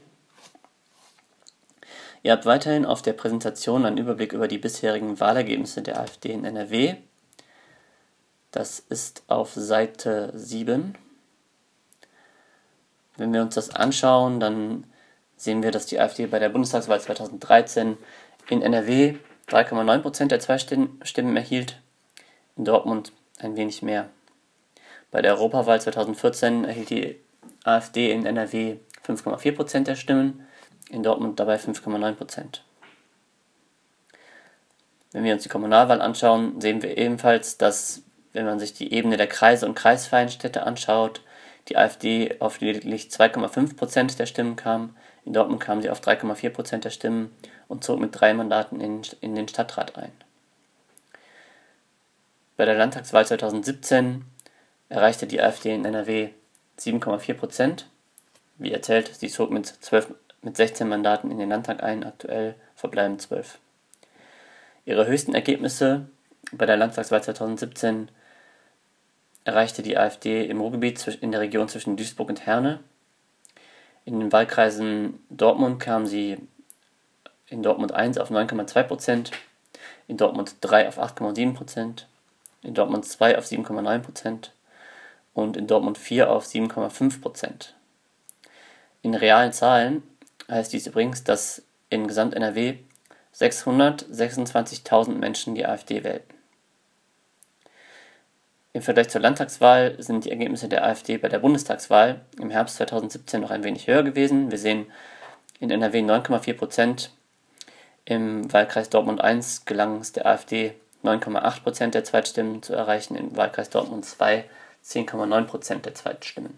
[2.23, 6.43] Ihr habt weiterhin auf der Präsentation einen Überblick über die bisherigen Wahlergebnisse der AfD in
[6.43, 6.95] NRW.
[8.51, 10.97] Das ist auf Seite 7.
[13.17, 14.85] Wenn wir uns das anschauen, dann
[15.37, 17.97] sehen wir, dass die AfD bei der Bundestagswahl 2013
[18.49, 19.15] in NRW
[19.47, 21.79] 3,9% der Zweitstimmen erhielt,
[22.57, 24.09] in Dortmund ein wenig mehr.
[25.15, 27.15] Bei der Europawahl 2014 erhielt die
[27.63, 28.75] AfD in NRW
[29.07, 30.45] 5,4% der Stimmen,
[30.89, 32.59] in Dortmund dabei 5,9%.
[35.13, 38.01] Wenn wir uns die Kommunalwahl anschauen, sehen wir ebenfalls, dass,
[38.33, 41.21] wenn man sich die Ebene der Kreise und kreisfreien Städte anschaut,
[41.69, 44.97] die AfD auf lediglich 2,5% der Stimmen kam.
[45.23, 47.33] In Dortmund kam sie auf 3,4% der Stimmen
[47.69, 50.11] und zog mit drei Mandaten in, in den Stadtrat ein.
[52.57, 54.25] Bei der Landtagswahl 2017
[54.89, 56.29] erreichte die AfD in NRW
[56.79, 57.89] 7,4 Prozent.
[58.57, 63.19] Wie erzählt, sie zog mit, 12, mit 16 Mandaten in den Landtag ein, aktuell verbleiben
[63.19, 63.59] 12.
[64.85, 66.07] Ihre höchsten Ergebnisse
[66.51, 68.09] bei der Landtagswahl 2017
[69.43, 72.79] erreichte die AfD im Ruhrgebiet in der Region zwischen Duisburg und Herne.
[74.05, 76.37] In den Wahlkreisen Dortmund kam sie
[77.47, 79.31] in Dortmund 1 auf 9,2 Prozent,
[80.07, 82.07] in Dortmund 3 auf 8,7 Prozent,
[82.61, 84.51] in Dortmund 2 auf 7,9 Prozent
[85.35, 87.75] und in Dortmund 4 auf 7,5 Prozent.
[89.03, 90.01] In realen Zahlen
[90.49, 92.77] heißt dies übrigens, dass in Gesamt-NRW
[93.35, 96.33] 626.000 Menschen die AfD wählten.
[98.73, 103.41] Im Vergleich zur Landtagswahl sind die Ergebnisse der AfD bei der Bundestagswahl im Herbst 2017
[103.41, 104.51] noch ein wenig höher gewesen.
[104.51, 104.87] Wir sehen
[105.59, 107.11] in NRW 9,4 Prozent,
[108.05, 113.69] Im Wahlkreis Dortmund I gelang es der AfD 9,8% der Zweitstimmen zu erreichen, im Wahlkreis
[113.69, 114.43] Dortmund II
[114.85, 116.57] 10,9% der Zweitstimmen.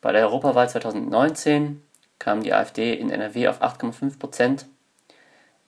[0.00, 1.82] Bei der Europawahl 2019
[2.18, 4.64] kam die AfD in NRW auf 8,5%,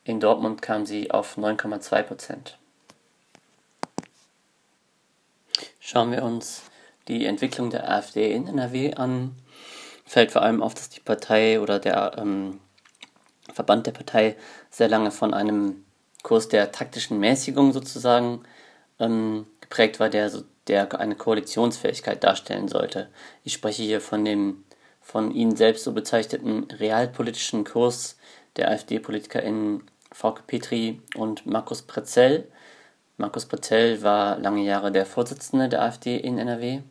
[0.04, 2.54] in Dortmund kam sie auf 9,2%.
[5.80, 6.62] Schauen wir uns
[7.08, 9.34] die Entwicklung der AfD in NRW an,
[10.06, 12.60] fällt vor allem auf, dass die Partei oder der ähm,
[13.52, 14.36] Verband der Partei
[14.70, 15.84] sehr lange von einem
[16.22, 18.42] Kurs der taktischen Mäßigung sozusagen
[18.98, 20.30] ähm, geprägt war, der,
[20.68, 23.08] der eine Koalitionsfähigkeit darstellen sollte.
[23.44, 24.64] Ich spreche hier von dem
[25.00, 28.18] von ihnen selbst so bezeichneten realpolitischen Kurs
[28.56, 32.46] der AfD-PolitikerInnen Frauke Petri und Markus Prezell.
[33.16, 36.82] Markus Prezell war lange Jahre der Vorsitzende der AfD in NRW.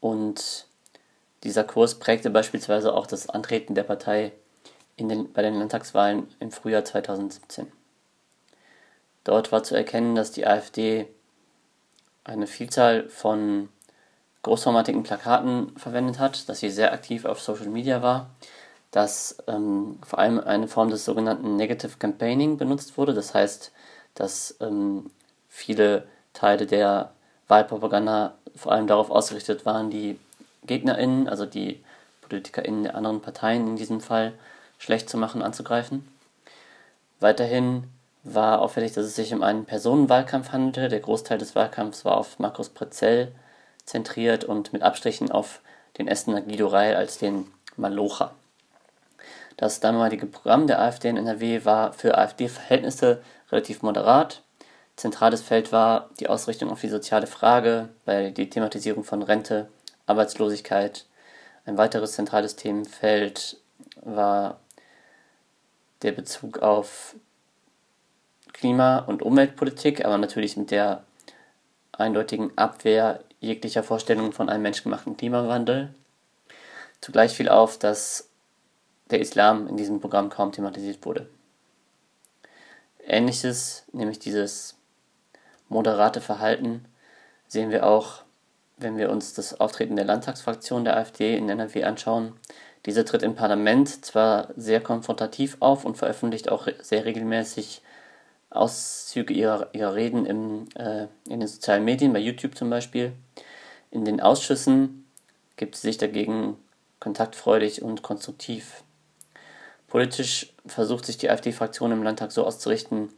[0.00, 0.66] Und
[1.44, 4.32] dieser Kurs prägte beispielsweise auch das Antreten der Partei
[4.96, 7.70] in den, bei den Landtagswahlen im Frühjahr 2017.
[9.24, 11.06] Dort war zu erkennen, dass die AfD
[12.24, 13.68] eine Vielzahl von
[14.42, 18.30] großformatigen Plakaten verwendet hat, dass sie sehr aktiv auf Social Media war,
[18.90, 23.14] dass ähm, vor allem eine Form des sogenannten Negative Campaigning benutzt wurde.
[23.14, 23.72] Das heißt,
[24.14, 25.10] dass ähm,
[25.48, 27.12] viele Teile der
[27.48, 30.18] Wahlpropaganda vor allem darauf ausgerichtet waren, die
[30.66, 31.82] GegnerInnen, also die
[32.22, 34.32] PolitikerInnen der anderen Parteien in diesem Fall,
[34.78, 36.06] schlecht zu machen, anzugreifen.
[37.20, 37.84] Weiterhin
[38.24, 40.88] war auffällig, dass es sich um einen Personenwahlkampf handelte.
[40.88, 43.32] Der Großteil des Wahlkampfs war auf Markus Prezell
[43.84, 45.60] zentriert und mit Abstrichen auf
[45.98, 48.34] den Essener Guido Reil als den Malocher.
[49.56, 54.42] Das damalige Programm der AfD in NRW war für AfD-Verhältnisse relativ moderat.
[54.96, 59.68] Zentrales Feld war die Ausrichtung auf die soziale Frage, bei die Thematisierung von Rente,
[60.06, 61.06] Arbeitslosigkeit.
[61.66, 63.58] Ein weiteres zentrales Themenfeld
[64.02, 64.60] war
[66.02, 67.16] der Bezug auf
[68.54, 71.04] Klima- und Umweltpolitik, aber natürlich mit der
[71.92, 75.94] eindeutigen Abwehr jeglicher Vorstellungen von einem menschgemachten Klimawandel.
[77.00, 78.30] Zugleich fiel auf, dass
[79.10, 81.28] der Islam in diesem Programm kaum thematisiert wurde.
[83.06, 84.76] Ähnliches, nämlich dieses
[85.68, 86.86] moderate Verhalten,
[87.48, 88.22] sehen wir auch,
[88.78, 92.32] wenn wir uns das Auftreten der Landtagsfraktion der AfD in NRW anschauen.
[92.86, 97.82] Diese tritt im Parlament zwar sehr konfrontativ auf und veröffentlicht auch sehr regelmäßig
[98.54, 103.12] Auszüge ihrer, ihrer Reden im, äh, in den sozialen Medien, bei YouTube zum Beispiel.
[103.90, 105.06] In den Ausschüssen
[105.56, 106.56] gibt sie sich dagegen
[107.00, 108.82] kontaktfreudig und konstruktiv.
[109.88, 113.10] Politisch versucht sich die AfD-Fraktion im Landtag so auszurichten,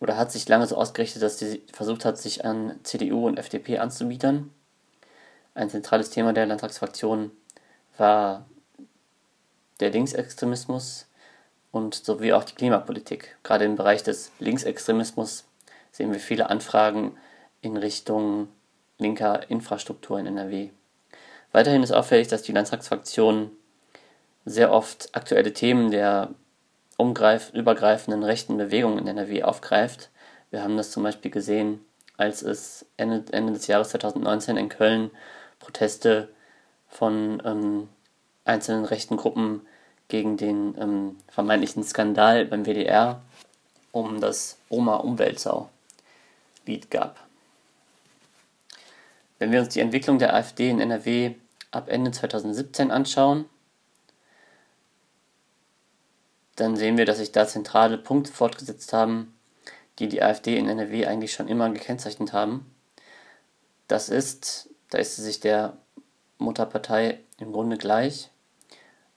[0.00, 3.78] oder hat sich lange so ausgerichtet, dass sie versucht hat, sich an CDU und FDP
[3.78, 4.50] anzubiedern.
[5.54, 7.30] Ein zentrales Thema der Landtagsfraktion
[7.96, 8.46] war
[9.80, 11.05] der Linksextremismus
[11.76, 13.36] und sowie auch die Klimapolitik.
[13.42, 15.44] Gerade im Bereich des Linksextremismus
[15.92, 17.16] sehen wir viele Anfragen
[17.60, 18.48] in Richtung
[18.98, 20.70] linker Infrastruktur in NRW.
[21.52, 23.50] Weiterhin ist auffällig, dass die Landtagsfraktion
[24.46, 26.30] sehr oft aktuelle Themen der
[26.98, 30.08] übergreifenden rechten Bewegung in NRW aufgreift.
[30.50, 31.84] Wir haben das zum Beispiel gesehen,
[32.16, 35.10] als es Ende, Ende des Jahres 2019 in Köln
[35.58, 36.30] Proteste
[36.88, 37.88] von ähm,
[38.44, 39.66] einzelnen rechten Gruppen
[40.08, 43.22] gegen den ähm, vermeintlichen Skandal beim WDR
[43.92, 47.24] um das Oma-Umweltsau-Lied gab.
[49.38, 51.34] Wenn wir uns die Entwicklung der AfD in NRW
[51.70, 53.46] ab Ende 2017 anschauen,
[56.56, 59.34] dann sehen wir, dass sich da zentrale Punkte fortgesetzt haben,
[59.98, 62.70] die die AfD in NRW eigentlich schon immer gekennzeichnet haben.
[63.88, 65.76] Das ist, da ist sie sich der
[66.38, 68.30] Mutterpartei im Grunde gleich,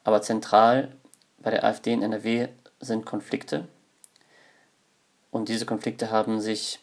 [0.04, 0.94] aber zentral
[1.38, 2.48] bei der AfD in NRW
[2.80, 3.68] sind Konflikte.
[5.30, 6.80] Und diese Konflikte haben sich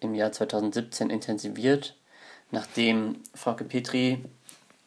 [0.00, 1.96] im Jahr 2017 intensiviert,
[2.50, 4.24] nachdem Frauke Petri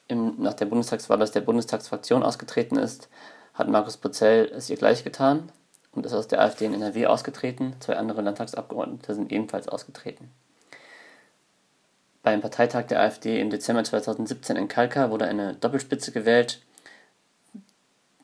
[0.08, 3.10] im, nach der Bundestagswahl aus der Bundestagsfraktion ausgetreten ist,
[3.54, 5.52] hat Markus Pozell es ihr gleich getan
[5.92, 7.76] und ist aus der AfD in NRW ausgetreten.
[7.80, 10.32] Zwei andere Landtagsabgeordnete sind ebenfalls ausgetreten.
[12.24, 16.62] Beim Parteitag der AfD im Dezember 2017 in Kalka wurde eine Doppelspitze gewählt,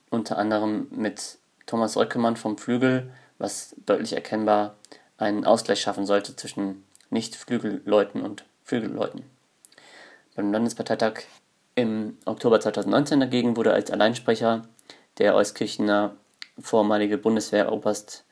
[0.08, 4.76] unter anderem mit Thomas Röckemann vom Flügel, was deutlich erkennbar
[5.18, 9.22] einen Ausgleich schaffen sollte zwischen Nicht-Flügelleuten und Flügelleuten.
[10.34, 11.24] Beim Landesparteitag
[11.74, 14.62] im Oktober 2019 dagegen wurde als Alleinsprecher
[15.18, 16.16] der Euskirchener
[16.58, 18.24] vormalige Bundeswehroberst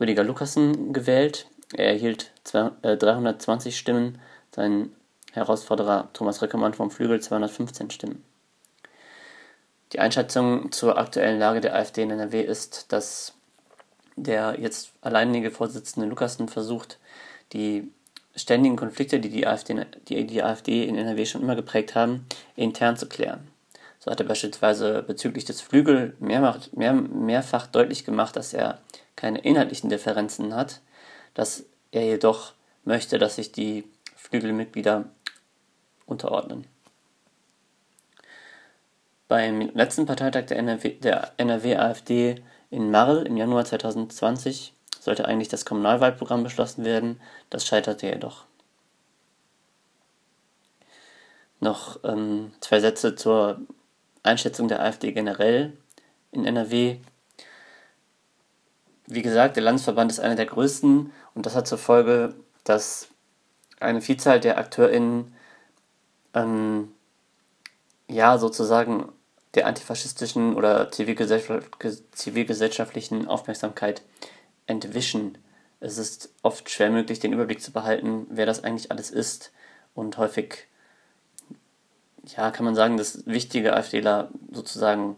[0.00, 1.46] Rüdiger Lukassen gewählt.
[1.74, 4.18] Er erhielt 320 äh, Stimmen,
[4.54, 4.92] sein
[5.32, 8.24] Herausforderer Thomas Röckermann vom Flügel 215 Stimmen.
[9.92, 13.34] Die Einschätzung zur aktuellen Lage der AfD in NRW ist, dass
[14.16, 16.98] der jetzt alleinige Vorsitzende Lukassen versucht,
[17.52, 17.90] die
[18.34, 22.96] ständigen Konflikte, die die AfD, die die AfD in NRW schon immer geprägt haben, intern
[22.96, 23.48] zu klären.
[23.98, 28.78] So hat er beispielsweise bezüglich des Flügel mehrfach, mehr, mehrfach deutlich gemacht, dass er
[29.16, 30.80] keine inhaltlichen Differenzen hat,
[31.34, 32.52] dass er jedoch
[32.84, 33.84] möchte, dass sich die
[34.18, 35.04] Flügelmitglieder
[36.04, 36.66] unterordnen.
[39.28, 42.36] Beim letzten Parteitag der NRW, der NRW
[42.70, 48.44] in Marl im Januar 2020 sollte eigentlich das Kommunalwahlprogramm beschlossen werden, das scheiterte jedoch.
[51.60, 53.60] Noch ähm, zwei Sätze zur
[54.22, 55.76] Einschätzung der AfD generell
[56.32, 56.98] in NRW.
[59.06, 63.08] Wie gesagt, der Landesverband ist einer der größten und das hat zur Folge, dass
[63.80, 65.34] eine Vielzahl der AkteurInnen
[66.34, 66.92] ähm,
[68.08, 69.12] ja sozusagen
[69.54, 74.02] der antifaschistischen oder zivilgesellschaftlichen Aufmerksamkeit
[74.66, 75.38] entwischen.
[75.80, 79.52] Es ist oft schwer möglich, den Überblick zu behalten, wer das eigentlich alles ist.
[79.94, 80.66] Und häufig,
[82.36, 85.16] ja, kann man sagen, dass wichtige AfDler sozusagen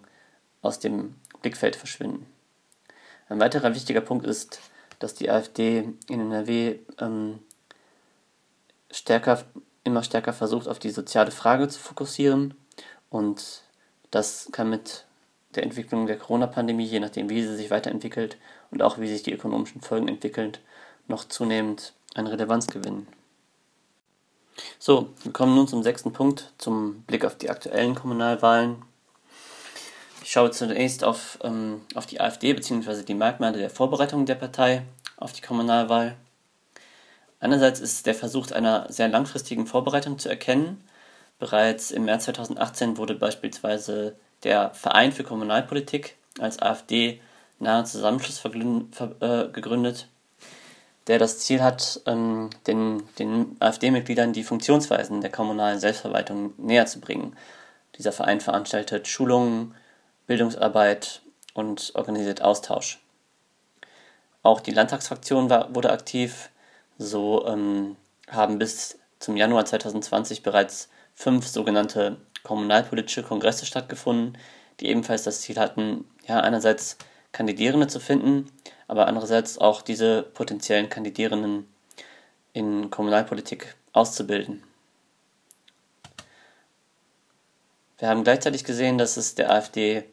[0.62, 2.26] aus dem Blickfeld verschwinden.
[3.28, 4.60] Ein weiterer wichtiger Punkt ist,
[4.98, 7.40] dass die AfD in NRW ähm,
[8.90, 9.44] stärker,
[9.84, 12.54] immer stärker versucht, auf die soziale Frage zu fokussieren.
[13.08, 13.62] Und
[14.10, 15.04] das kann mit
[15.54, 18.36] der Entwicklung der Corona-Pandemie, je nachdem, wie sie sich weiterentwickelt
[18.70, 20.52] und auch wie sich die ökonomischen Folgen entwickeln,
[21.08, 23.06] noch zunehmend an Relevanz gewinnen.
[24.78, 28.82] So, wir kommen nun zum sechsten Punkt, zum Blick auf die aktuellen Kommunalwahlen.
[30.22, 33.02] Ich schaue zunächst auf, ähm, auf die AfD bzw.
[33.02, 34.82] die Merkmale der Vorbereitung der Partei
[35.16, 36.16] auf die Kommunalwahl.
[37.40, 40.84] Einerseits ist der Versuch einer sehr langfristigen Vorbereitung zu erkennen.
[41.38, 47.20] Bereits im März 2018 wurde beispielsweise der Verein für Kommunalpolitik als AfD
[47.58, 50.06] nahe Zusammenschluss äh, gegründet,
[51.06, 57.00] der das Ziel hat, ähm, den, den AfD-Mitgliedern die Funktionsweisen der kommunalen Selbstverwaltung näher zu
[57.00, 57.36] bringen.
[57.96, 59.74] Dieser Verein veranstaltet Schulungen,
[60.26, 61.22] Bildungsarbeit
[61.54, 63.00] und organisiert Austausch.
[64.42, 66.49] Auch die Landtagsfraktion war, wurde aktiv.
[67.02, 67.96] So ähm,
[68.28, 74.36] haben bis zum Januar 2020 bereits fünf sogenannte kommunalpolitische Kongresse stattgefunden,
[74.80, 76.98] die ebenfalls das Ziel hatten, ja, einerseits
[77.32, 78.52] Kandidierende zu finden,
[78.86, 81.66] aber andererseits auch diese potenziellen Kandidierenden
[82.52, 84.62] in Kommunalpolitik auszubilden.
[87.96, 90.04] Wir haben gleichzeitig gesehen, dass es der AfD,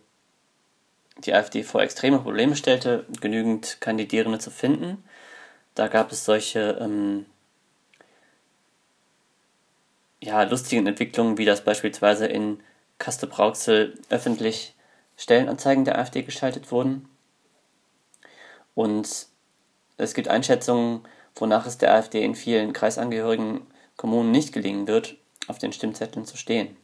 [1.17, 5.03] die AfD vor extreme Probleme stellte, genügend Kandidierende zu finden.
[5.77, 7.27] Da gab es solche ähm,
[10.19, 12.63] ja, lustigen Entwicklungen, wie das beispielsweise in
[12.97, 14.73] Kaste-Brauxel öffentlich
[15.17, 17.07] Stellenanzeigen der AfD geschaltet wurden.
[18.73, 19.27] Und
[19.97, 25.15] es gibt Einschätzungen, wonach es der AfD in vielen kreisangehörigen Kommunen nicht gelingen wird,
[25.47, 26.75] auf den Stimmzetteln zu stehen.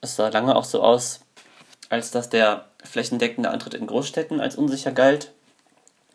[0.00, 1.20] Es sah lange auch so aus,
[1.90, 5.32] als dass der flächendeckende Antritt in Großstädten als unsicher galt.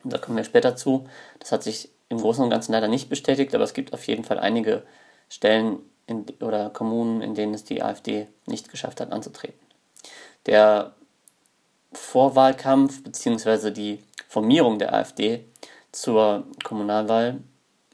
[0.04, 1.08] Da kommen wir später zu.
[1.40, 4.24] Das hat sich im Großen und Ganzen leider nicht bestätigt, aber es gibt auf jeden
[4.24, 4.84] Fall einige
[5.30, 9.60] Stellen in, oder Kommunen, in denen es die AfD nicht geschafft hat anzutreten.
[10.46, 10.94] Der
[11.94, 13.72] Vorwahlkampf bzw.
[13.72, 15.46] die Formierung der AfD
[15.92, 17.40] zur Kommunalwahl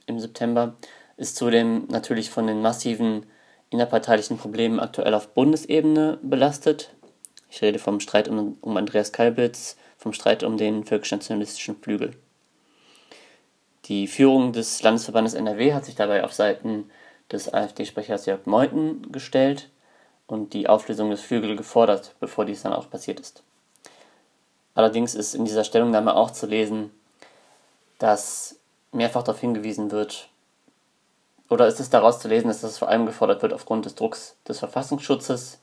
[0.06, 0.76] im September
[1.18, 3.26] ist zudem natürlich von den massiven
[3.70, 6.94] innerparteilichen Problemen aktuell auf Bundesebene belastet.
[7.52, 12.16] Ich rede vom Streit um, um Andreas Kalbitz, vom Streit um den völkisch-nationalistischen Flügel.
[13.86, 16.90] Die Führung des Landesverbandes NRW hat sich dabei auf Seiten
[17.30, 19.70] des AfD-Sprechers Jörg Meuthen gestellt
[20.28, 23.44] und die Auflösung des Flügel gefordert, bevor dies dann auch passiert ist.
[24.74, 26.90] Allerdings ist in dieser Stellungnahme auch zu lesen,
[28.00, 28.56] dass
[28.94, 30.30] mehrfach darauf hingewiesen wird,
[31.50, 34.38] oder ist es daraus zu lesen, dass das vor allem gefordert wird aufgrund des Drucks
[34.48, 35.60] des Verfassungsschutzes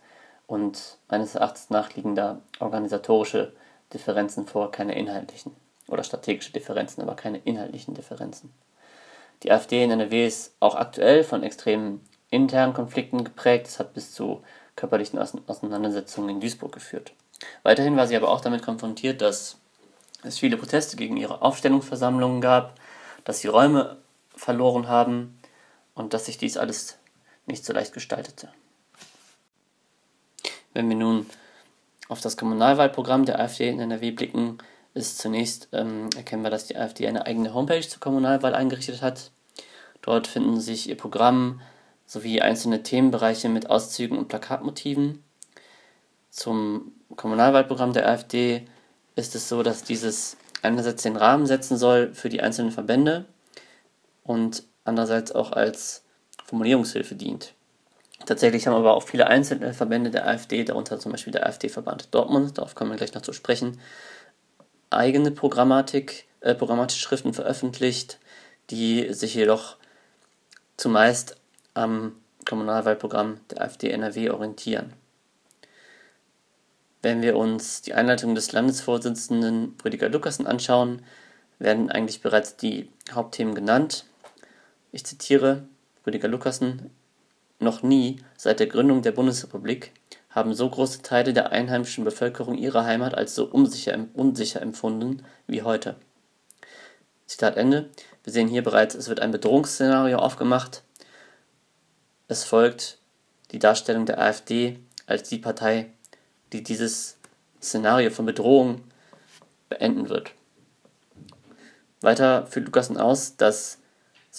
[0.48, 3.52] und meines Erachtens nach liegen da organisatorische
[3.92, 5.54] Differenzen vor, keine inhaltlichen
[5.86, 8.52] oder strategische Differenzen, aber keine inhaltlichen Differenzen.
[9.42, 13.68] Die AfD in NRW ist auch aktuell von extremen internen Konflikten geprägt.
[13.68, 14.42] Es hat bis zu
[14.74, 17.12] körperlichen Auseinandersetzungen in Duisburg geführt.
[17.62, 19.58] Weiterhin war sie aber auch damit konfrontiert, dass
[20.24, 22.74] es viele Proteste gegen ihre Aufstellungsversammlungen gab,
[23.24, 23.98] dass sie Räume
[24.34, 25.38] verloren haben
[25.94, 26.98] und dass sich dies alles
[27.46, 28.48] nicht so leicht gestaltete.
[30.74, 31.26] Wenn wir nun
[32.08, 34.58] auf das Kommunalwahlprogramm der AfD in NRW blicken,
[34.94, 39.30] ist zunächst ähm, erkennbar, dass die AfD eine eigene Homepage zur Kommunalwahl eingerichtet hat.
[40.02, 41.60] Dort finden sich ihr Programm,
[42.06, 45.22] sowie einzelne Themenbereiche mit Auszügen und Plakatmotiven.
[46.30, 48.66] Zum Kommunalwahlprogramm der AfD
[49.14, 53.26] ist es so, dass dieses einerseits den Rahmen setzen soll für die einzelnen Verbände
[54.24, 56.02] und andererseits auch als
[56.44, 57.54] Formulierungshilfe dient.
[58.28, 62.58] Tatsächlich haben aber auch viele einzelne Verbände der AfD, darunter zum Beispiel der AfD-Verband Dortmund,
[62.58, 63.80] darauf kommen wir gleich noch zu sprechen,
[64.90, 68.18] eigene Programmatik, äh, programmatische Schriften veröffentlicht,
[68.68, 69.78] die sich jedoch
[70.76, 71.36] zumeist
[71.72, 72.16] am
[72.46, 74.92] Kommunalwahlprogramm der AfD NRW orientieren.
[77.00, 81.00] Wenn wir uns die Einleitung des Landesvorsitzenden Rüdiger Lukassen anschauen,
[81.58, 84.04] werden eigentlich bereits die Hauptthemen genannt.
[84.92, 85.66] Ich zitiere
[86.06, 86.90] Rüdiger Lukassen,
[87.58, 89.92] noch nie seit der Gründung der Bundesrepublik
[90.30, 93.92] haben so große Teile der einheimischen Bevölkerung ihre Heimat als so unsicher,
[94.62, 95.96] empfunden wie heute.
[97.26, 97.90] Zitat Ende.
[98.24, 100.82] Wir sehen hier bereits, es wird ein Bedrohungsszenario aufgemacht.
[102.28, 102.98] Es folgt
[103.52, 105.90] die Darstellung der AfD als die Partei,
[106.52, 107.18] die dieses
[107.60, 108.82] Szenario von Bedrohung
[109.68, 110.32] beenden wird.
[112.00, 113.77] Weiter führt Lukassen aus, dass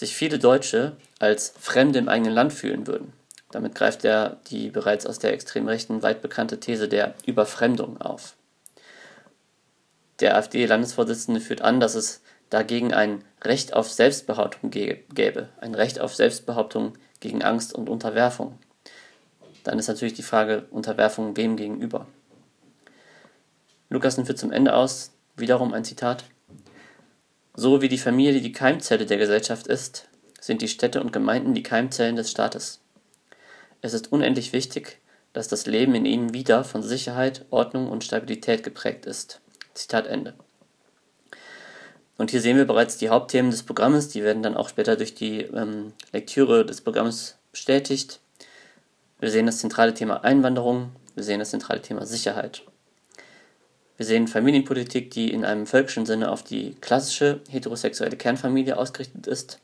[0.00, 3.12] sich viele Deutsche als Fremde im eigenen Land fühlen würden.
[3.50, 8.34] Damit greift er die bereits aus der extrem rechten weit bekannte These der Überfremdung auf.
[10.20, 16.14] Der AfD-Landesvorsitzende führt an, dass es dagegen ein Recht auf Selbstbehauptung gäbe, ein Recht auf
[16.14, 18.58] Selbstbehauptung gegen Angst und Unterwerfung.
[19.64, 22.06] Dann ist natürlich die Frage, Unterwerfung wem gegenüber?
[23.90, 26.24] Lukasen führt zum Ende aus, wiederum ein Zitat.
[27.54, 30.08] So wie die Familie die Keimzelle der Gesellschaft ist,
[30.40, 32.80] sind die Städte und Gemeinden die Keimzellen des Staates.
[33.82, 34.98] Es ist unendlich wichtig,
[35.32, 39.40] dass das Leben in ihnen wieder von Sicherheit, Ordnung und Stabilität geprägt ist.
[39.74, 40.34] Zitat Ende.
[42.18, 45.14] Und hier sehen wir bereits die Hauptthemen des Programmes, die werden dann auch später durch
[45.14, 48.20] die ähm, Lektüre des Programmes bestätigt.
[49.20, 52.62] Wir sehen das zentrale Thema Einwanderung, wir sehen das zentrale Thema Sicherheit.
[54.00, 59.60] Wir sehen Familienpolitik, die in einem völkischen Sinne auf die klassische heterosexuelle Kernfamilie ausgerichtet ist.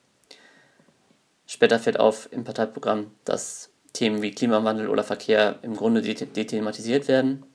[1.46, 7.46] Später fällt auf im Parteiprogramm, dass Themen wie Klimawandel oder Verkehr im Grunde dethematisiert werden.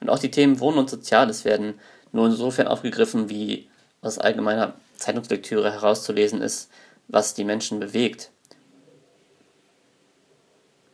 [0.00, 1.78] Und auch die Themen Wohnen und Soziales werden
[2.10, 3.68] nur insofern aufgegriffen, wie
[4.00, 6.72] aus allgemeiner Zeitungslektüre herauszulesen ist,
[7.06, 8.32] was die Menschen bewegt.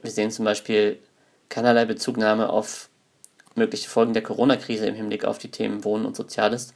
[0.03, 0.99] Wir sehen zum Beispiel
[1.49, 2.91] keinerlei Bezugnahme auf
[3.55, 6.74] mögliche Folgen der Corona-Krise im Hinblick auf die Themen Wohnen und Soziales,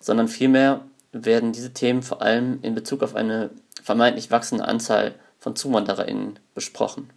[0.00, 3.50] sondern vielmehr werden diese Themen vor allem in Bezug auf eine
[3.82, 7.10] vermeintlich wachsende Anzahl von ZuwandererInnen besprochen.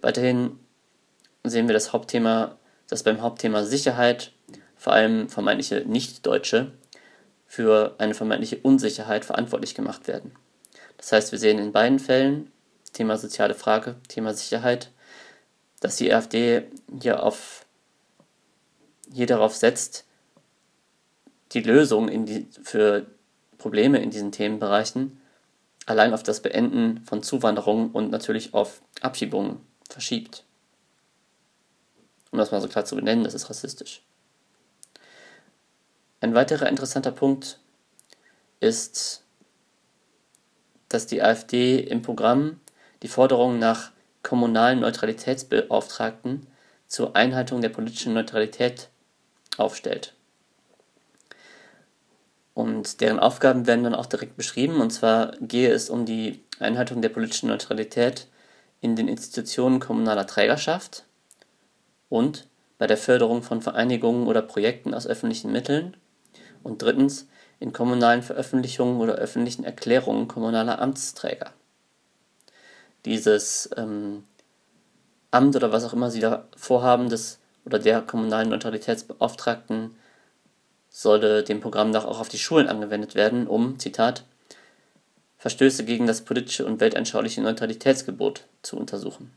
[0.00, 0.58] Weiterhin
[1.44, 2.56] sehen wir das Hauptthema,
[2.88, 4.32] dass beim Hauptthema Sicherheit
[4.76, 6.72] vor allem vermeintliche Nicht-Deutsche
[7.46, 10.32] für eine vermeintliche Unsicherheit verantwortlich gemacht werden.
[10.96, 12.50] Das heißt, wir sehen in beiden Fällen,
[12.92, 14.90] Thema soziale Frage, Thema Sicherheit,
[15.82, 16.70] dass die AfD
[17.00, 17.66] hier, auf,
[19.12, 20.04] hier darauf setzt,
[21.50, 23.06] die Lösung in die, für
[23.58, 25.20] Probleme in diesen Themenbereichen
[25.86, 29.60] allein auf das Beenden von Zuwanderung und natürlich auf Abschiebungen
[29.90, 30.44] verschiebt.
[32.30, 34.02] Um das mal so klar zu benennen, das ist rassistisch.
[36.20, 37.58] Ein weiterer interessanter Punkt
[38.60, 39.24] ist,
[40.88, 42.60] dass die AfD im Programm
[43.02, 43.91] die Forderung nach
[44.22, 46.46] kommunalen Neutralitätsbeauftragten
[46.86, 48.88] zur Einhaltung der politischen Neutralität
[49.56, 50.14] aufstellt.
[52.54, 54.80] Und deren Aufgaben werden dann auch direkt beschrieben.
[54.80, 58.28] Und zwar gehe es um die Einhaltung der politischen Neutralität
[58.80, 61.04] in den Institutionen kommunaler Trägerschaft
[62.08, 62.46] und
[62.78, 65.96] bei der Förderung von Vereinigungen oder Projekten aus öffentlichen Mitteln
[66.62, 67.28] und drittens
[67.60, 71.52] in kommunalen Veröffentlichungen oder öffentlichen Erklärungen kommunaler Amtsträger.
[73.04, 74.24] Dieses ähm,
[75.30, 79.96] Amt oder was auch immer Sie da vorhaben, des oder der kommunalen Neutralitätsbeauftragten
[80.90, 84.24] sollte dem Programm nach auch auf die Schulen angewendet werden, um, Zitat,
[85.38, 89.32] Verstöße gegen das politische und weltanschauliche Neutralitätsgebot zu untersuchen.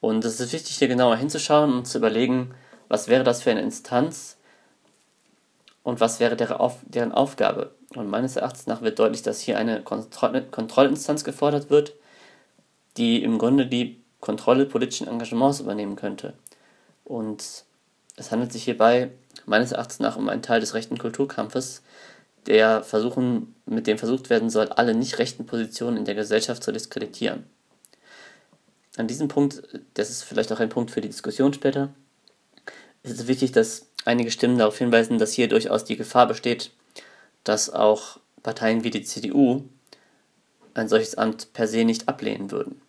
[0.00, 2.54] Und es ist wichtig, hier genauer hinzuschauen und zu überlegen,
[2.88, 4.36] was wäre das für eine Instanz
[5.82, 7.74] und was wäre deren Aufgabe.
[7.94, 11.94] Und meines Erachtens nach wird deutlich, dass hier eine Kontrollinstanz gefordert wird,
[12.96, 16.34] die im Grunde die Kontrolle politischen Engagements übernehmen könnte.
[17.04, 17.64] Und
[18.16, 19.10] es handelt sich hierbei
[19.44, 21.82] meines Erachtens nach um einen Teil des rechten Kulturkampfes,
[22.46, 26.72] der versuchen, mit dem versucht werden soll, alle nicht rechten Positionen in der Gesellschaft zu
[26.72, 27.44] diskreditieren.
[28.96, 29.62] An diesem Punkt,
[29.94, 31.90] das ist vielleicht auch ein Punkt für die Diskussion später,
[33.02, 36.70] ist es wichtig, dass einige Stimmen darauf hinweisen, dass hier durchaus die Gefahr besteht,
[37.48, 39.64] dass auch Parteien wie die CDU
[40.74, 42.82] ein solches Amt per se nicht ablehnen würden.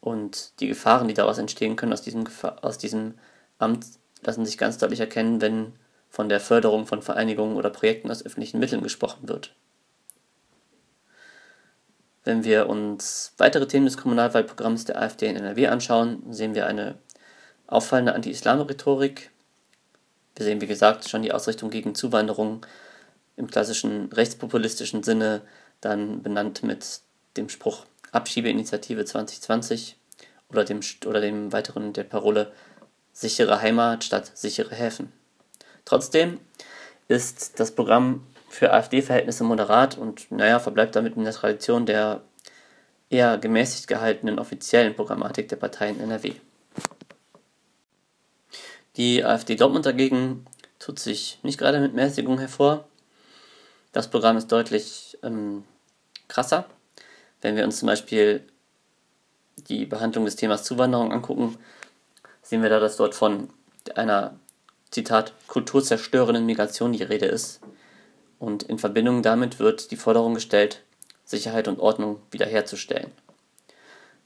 [0.00, 2.24] Und die Gefahren, die daraus entstehen können, aus diesem,
[2.62, 3.14] aus diesem
[3.58, 3.86] Amt,
[4.22, 5.72] lassen sich ganz deutlich erkennen, wenn
[6.08, 9.54] von der Förderung von Vereinigungen oder Projekten aus öffentlichen Mitteln gesprochen wird.
[12.22, 16.96] Wenn wir uns weitere Themen des Kommunalwahlprogramms der AfD in NRW anschauen, sehen wir eine
[17.66, 19.30] auffallende Anti-Islam-Rhetorik.
[20.36, 22.64] Wir sehen, wie gesagt, schon die Ausrichtung gegen Zuwanderung
[23.36, 25.42] im klassischen rechtspopulistischen Sinne,
[25.80, 27.00] dann benannt mit
[27.36, 29.96] dem Spruch Abschiebeinitiative 2020
[30.50, 32.52] oder dem, oder dem weiteren der Parole
[33.12, 35.12] sichere Heimat statt sichere Häfen.
[35.84, 36.38] Trotzdem
[37.08, 42.22] ist das Programm für AfD-Verhältnisse moderat und naja, verbleibt damit in der Tradition der
[43.10, 46.32] eher gemäßigt gehaltenen offiziellen Programmatik der Parteien NRW.
[48.96, 50.46] Die AfD Dortmund dagegen
[50.78, 52.86] tut sich nicht gerade mit Mäßigung hervor.
[53.94, 55.62] Das Programm ist deutlich ähm,
[56.26, 56.66] krasser.
[57.40, 58.44] Wenn wir uns zum Beispiel
[59.68, 61.56] die Behandlung des Themas Zuwanderung angucken,
[62.42, 63.50] sehen wir da, dass dort von
[63.94, 64.34] einer,
[64.90, 67.60] Zitat, kulturzerstörenden Migration die Rede ist.
[68.40, 70.82] Und in Verbindung damit wird die Forderung gestellt,
[71.24, 73.12] Sicherheit und Ordnung wiederherzustellen.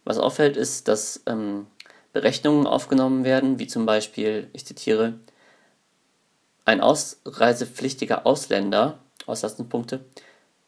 [0.04, 1.66] Was auffällt, ist, dass ähm,
[2.14, 5.18] Berechnungen aufgenommen werden, wie zum Beispiel, ich zitiere,
[6.64, 8.98] ein ausreisepflichtiger Ausländer,
[9.28, 10.04] Auslastenpunkte,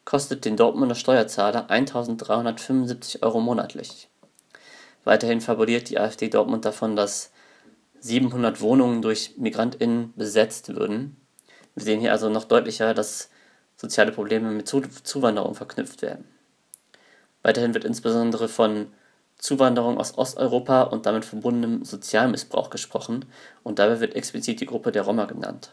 [0.04, 4.08] kostet den Dortmunder Steuerzahler 1.375 Euro monatlich.
[5.04, 7.32] Weiterhin fabuliert die AfD Dortmund davon, dass
[8.00, 11.16] 700 Wohnungen durch MigrantInnen besetzt würden.
[11.74, 13.30] Wir sehen hier also noch deutlicher, dass
[13.76, 16.24] soziale Probleme mit Zuwanderung verknüpft werden.
[17.42, 18.88] Weiterhin wird insbesondere von
[19.38, 23.24] Zuwanderung aus Osteuropa und damit verbundenem Sozialmissbrauch gesprochen
[23.62, 25.72] und dabei wird explizit die Gruppe der Roma genannt.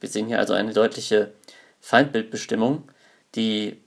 [0.00, 1.32] Wir sehen hier also eine deutliche
[1.80, 2.90] Feindbildbestimmung,
[3.34, 3.80] die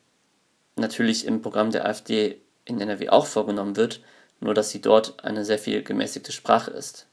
[0.76, 4.02] natürlich im Programm der AfD in NRW auch vorgenommen wird,
[4.40, 7.08] nur dass sie dort eine sehr viel gemäßigte Sprache ist.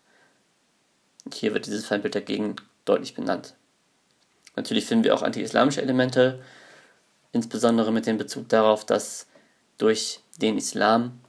[1.25, 3.55] Und hier wird dieses Feindbild dagegen deutlich benannt.
[4.57, 6.43] Natürlich finden wir auch anti-islamische Elemente,
[7.33, 9.27] insbesondere mit dem Bezug darauf, dass
[9.77, 11.21] durch den Islam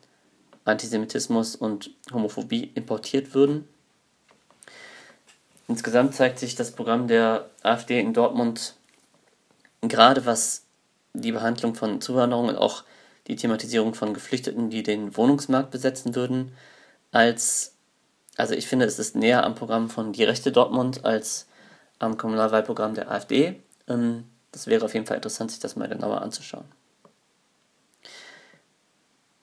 [0.66, 3.68] Antisemitismus und Homophobie importiert würden.
[5.70, 8.74] Insgesamt zeigt sich das Programm der AfD in Dortmund
[9.82, 10.66] gerade was
[11.14, 12.84] die Behandlung von Zuwanderung und auch
[13.28, 16.54] die Thematisierung von Geflüchteten, die den Wohnungsmarkt besetzen würden,
[17.12, 17.76] als,
[18.36, 21.48] also ich finde, es ist näher am Programm von Die Rechte Dortmund als
[22.00, 23.62] am Kommunalwahlprogramm der AfD.
[23.88, 26.66] Ähm, das wäre auf jeden Fall interessant, sich das mal genauer anzuschauen.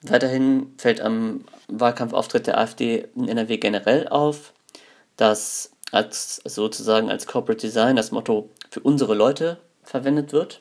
[0.02, 4.52] Weiterhin fällt am Wahlkampfauftritt der AfD in NRW generell auf,
[5.16, 10.60] dass als sozusagen als Corporate Design das Motto für unsere Leute verwendet wird.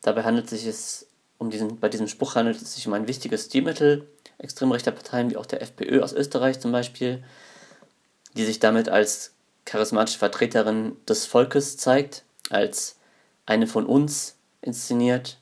[0.00, 3.44] Dabei handelt es sich um diesen, bei diesem Spruch handelt es sich um ein wichtiges
[3.44, 4.08] Stilmittel
[4.38, 7.22] extrem rechter Parteien wie auch der FPÖ aus Österreich zum Beispiel,
[8.36, 9.34] die sich damit als
[9.66, 12.96] charismatische Vertreterin des Volkes zeigt, als
[13.44, 15.38] eine von uns inszeniert.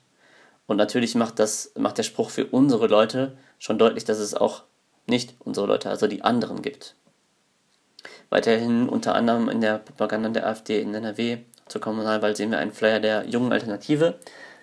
[0.65, 4.63] Und natürlich macht, das, macht der Spruch für unsere Leute schon deutlich, dass es auch
[5.05, 6.95] nicht unsere Leute, also die anderen gibt.
[8.29, 12.73] Weiterhin unter anderem in der Propaganda der AfD in NRW zur Kommunalwahl sehen wir einen
[12.73, 14.19] Flyer der jungen Alternative,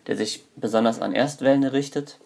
[0.06, 2.18] der sich besonders an Erstwählende richtet.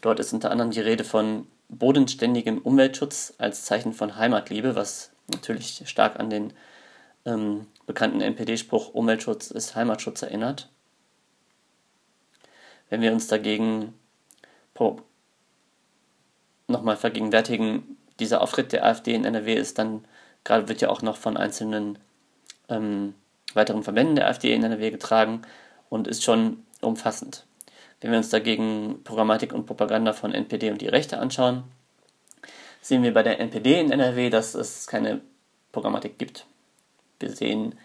[0.00, 5.82] Dort ist unter anderem die Rede von bodenständigem Umweltschutz als Zeichen von Heimatliebe, was natürlich
[5.86, 6.52] stark an den
[7.24, 10.68] ähm, bekannten NPD-Spruch Umweltschutz ist Heimatschutz erinnert.
[12.88, 13.94] Wenn wir uns dagegen
[16.66, 20.04] nochmal vergegenwärtigen, dieser Auftritt der AfD in NRW ist dann
[20.44, 21.98] gerade wird ja auch noch von einzelnen
[22.68, 23.14] ähm,
[23.54, 25.42] weiteren Verbänden der AfD in NRW getragen
[25.88, 27.44] und ist schon umfassend.
[28.00, 31.64] Wenn wir uns dagegen Programmatik und Propaganda von NPD und die Rechte anschauen,
[32.80, 35.20] sehen wir bei der NPD in NRW, dass es keine
[35.72, 36.46] Programmatik gibt.
[37.18, 37.78] Wir sehen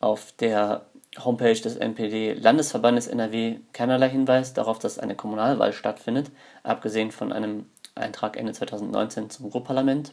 [0.00, 0.86] auf der
[1.24, 6.30] Homepage des NPD-Landesverbandes NRW keinerlei Hinweis darauf, dass eine Kommunalwahl stattfindet,
[6.62, 10.12] abgesehen von einem Eintrag Ende 2019 zum Ruhrparlament.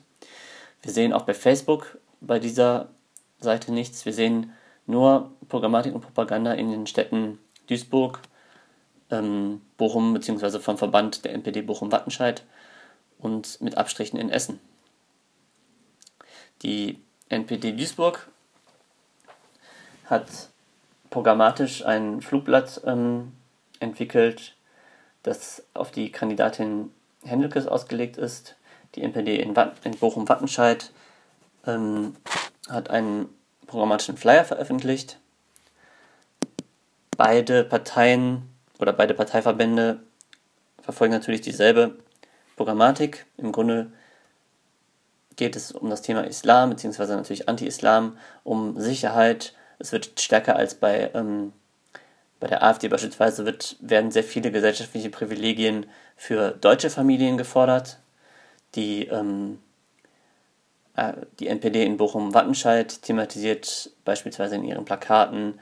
[0.84, 2.90] Wir sehen auch bei Facebook bei dieser
[3.40, 4.06] Seite nichts.
[4.06, 4.54] Wir sehen
[4.86, 8.20] nur Programmatik und Propaganda in den Städten Duisburg,
[9.10, 10.60] ähm, Bochum bzw.
[10.60, 12.44] vom Verband der NPD Bochum-Wattenscheid
[13.18, 14.60] und mit Abstrichen in Essen.
[16.62, 18.28] Die NPD Duisburg
[20.06, 20.50] hat
[21.10, 23.32] programmatisch ein Flugblatt ähm,
[23.80, 24.56] entwickelt,
[25.24, 26.92] das auf die Kandidatin
[27.24, 28.58] Hendelkes ausgelegt ist.
[28.96, 30.92] Die NPD in, in Bochum-Wattenscheid
[31.66, 32.16] ähm,
[32.70, 33.30] hat einen
[33.68, 35.20] programmatischen Flyer veröffentlicht.
[37.18, 40.00] Beide Parteien oder beide Parteiverbände
[40.82, 41.98] verfolgen natürlich dieselbe
[42.56, 43.26] Programmatik.
[43.38, 43.92] Im Grunde
[45.36, 49.54] geht es um das Thema Islam, beziehungsweise natürlich Anti-Islam, um Sicherheit.
[49.80, 51.54] Es wird stärker als bei, ähm,
[52.40, 58.00] bei der AfD beispielsweise, wird, werden sehr viele gesellschaftliche Privilegien für deutsche Familien gefordert.
[58.76, 59.60] Die, ähm,
[60.96, 65.60] äh, die NPD in Bochum-Wattenscheid thematisiert beispielsweise in ihren Plakaten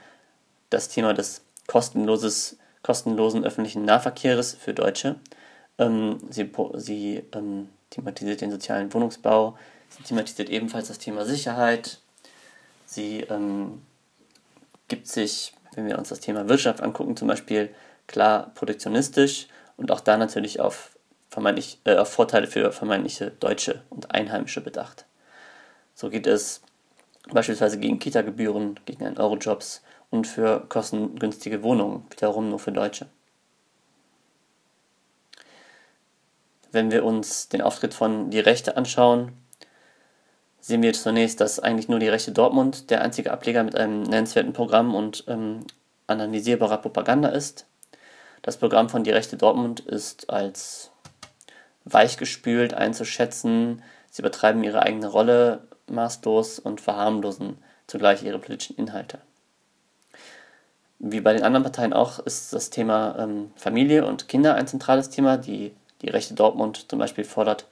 [0.70, 5.16] das Thema des kostenloses, kostenlosen öffentlichen Nahverkehrs für Deutsche.
[5.78, 9.56] Ähm, sie sie ähm, thematisiert den sozialen Wohnungsbau,
[9.90, 12.00] sie thematisiert ebenfalls das Thema Sicherheit,
[12.86, 13.82] sie ähm,
[14.88, 17.74] gibt sich, wenn wir uns das Thema Wirtschaft angucken, zum Beispiel
[18.06, 20.91] klar protektionistisch und auch da natürlich auf,
[21.32, 25.06] vermeintlich, äh, Vorteile für vermeintliche Deutsche und Einheimische bedacht.
[25.94, 26.60] So geht es
[27.30, 33.06] beispielsweise gegen Kita-Gebühren, gegen ein Eurojobs und für kostengünstige Wohnungen, wiederum nur für Deutsche.
[36.70, 39.32] Wenn wir uns den Auftritt von Die Rechte anschauen,
[40.60, 44.52] sehen wir zunächst, dass eigentlich nur die Rechte Dortmund der einzige Ableger mit einem nennenswerten
[44.52, 45.66] Programm und ähm,
[46.08, 47.66] analysierbarer Propaganda ist.
[48.42, 50.91] Das Programm von Die Rechte Dortmund ist als
[51.84, 53.82] weichgespült einzuschätzen.
[54.10, 59.18] Sie übertreiben ihre eigene Rolle maßlos und verharmlosen zugleich ihre politischen Inhalte.
[60.98, 65.10] Wie bei den anderen Parteien auch ist das Thema ähm, Familie und Kinder ein zentrales
[65.10, 65.36] Thema.
[65.36, 67.66] Die die Rechte Dortmund zum Beispiel fordert,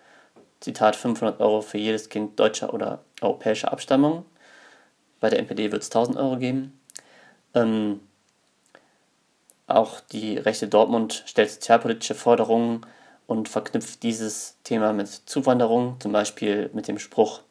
[0.61, 4.25] Zitat, 500 Euro für jedes Kind deutscher oder europäischer Abstammung.
[5.19, 6.79] Bei der NPD wird es 1000 Euro geben.
[7.55, 8.01] Ähm,
[9.67, 12.87] auch die Rechte Dortmund stellt sozialpolitische Forderungen
[13.31, 17.43] und verknüpft dieses Thema mit Zuwanderung, zum Beispiel mit dem Spruch,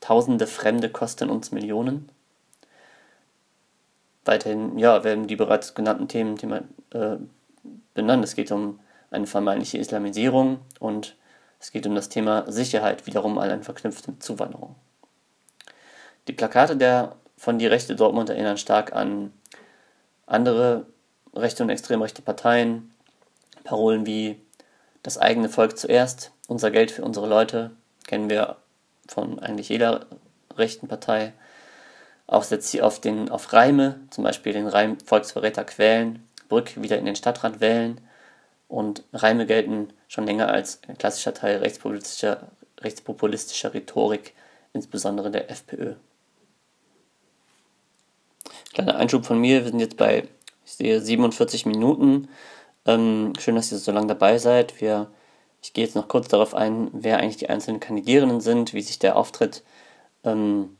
[0.00, 2.10] Tausende Fremde kosten uns Millionen.
[4.26, 7.16] Weiterhin ja, werden die bereits genannten Themen Thema, äh,
[7.94, 8.24] benannt.
[8.24, 8.80] Es geht um
[9.10, 11.16] eine vermeintliche Islamisierung und
[11.60, 14.74] es geht um das Thema Sicherheit, wiederum allein verknüpft mit Zuwanderung.
[16.28, 19.32] Die Plakate der von die Rechte Dortmund erinnern stark an
[20.26, 20.84] andere
[21.32, 22.92] rechte und extrem rechte Parteien.
[23.64, 24.38] Parolen wie
[25.02, 27.70] das eigene Volk zuerst, unser Geld für unsere Leute,
[28.06, 28.56] kennen wir
[29.08, 30.06] von eigentlich jeder
[30.56, 31.32] rechten Partei.
[32.26, 36.98] Auch setzt sie auf, den, auf Reime, zum Beispiel den Reim Volksverräter quälen, Brück wieder
[36.98, 38.00] in den Stadtrat wählen
[38.68, 42.48] und Reime gelten schon länger als ein klassischer Teil rechtspopulistischer,
[42.80, 44.34] rechtspopulistischer Rhetorik,
[44.72, 45.94] insbesondere der FPÖ.
[48.72, 50.28] Kleiner Einschub von mir, wir sind jetzt bei,
[50.64, 52.28] ich sehe, 47 Minuten.
[52.86, 54.80] Ähm, schön, dass ihr so lange dabei seid.
[54.80, 55.10] Wir,
[55.62, 58.98] ich gehe jetzt noch kurz darauf ein, wer eigentlich die einzelnen Kandidierenden sind, wie sich
[58.98, 59.62] der Auftritt
[60.24, 60.76] ähm,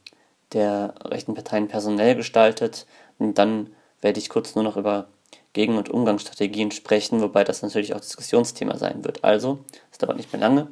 [0.52, 2.86] der rechten Parteien personell gestaltet.
[3.18, 5.08] Und dann werde ich kurz nur noch über
[5.52, 9.22] gegen- und Umgangsstrategien sprechen, wobei das natürlich auch Diskussionsthema sein wird.
[9.22, 10.68] Also, es dauert nicht mehr lange.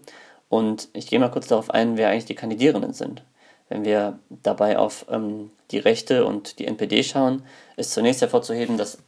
[0.48, 3.22] Und ich gehe mal kurz darauf ein, wer eigentlich die Kandidierenden sind.
[3.68, 7.44] Wenn wir dabei auf ähm, die Rechte und die NPD schauen,
[7.76, 8.98] ist zunächst hervorzuheben, dass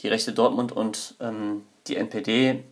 [0.00, 2.64] die Rechte Dortmund und ähm, die NPD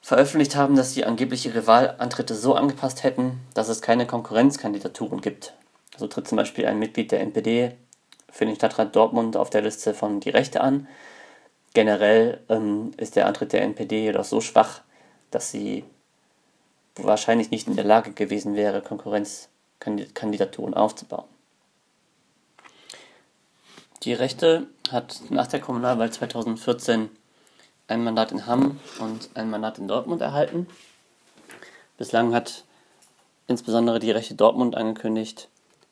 [0.00, 5.54] veröffentlicht haben, dass sie angeblich ihre Wahlantritte so angepasst hätten, dass es keine Konkurrenzkandidaturen gibt.
[5.96, 7.76] So tritt zum Beispiel ein Mitglied der NPD
[8.30, 10.88] für den Stadtrat Dortmund auf der Liste von Die Rechte an.
[11.74, 14.80] Generell ähm, ist der Antritt der NPD jedoch so schwach,
[15.30, 15.84] dass sie
[16.96, 21.28] wahrscheinlich nicht in der Lage gewesen wäre, Konkurrenzkandidaturen aufzubauen.
[24.04, 27.10] Die Rechte hat nach der Kommunalwahl 2014
[27.86, 30.66] ein Mandat in Hamm und ein Mandat in Dortmund erhalten.
[31.98, 32.64] Bislang hat
[33.46, 35.48] insbesondere die Rechte Dortmund angekündigt,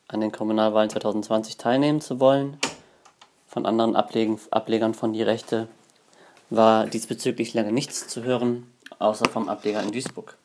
[0.07, 2.57] an den Kommunalwahlen 2020 teilnehmen zu wollen.
[3.47, 5.67] Von anderen Ablegen, Ablegern von die Rechte
[6.49, 10.35] war diesbezüglich lange nichts zu hören, außer vom Ableger in Duisburg.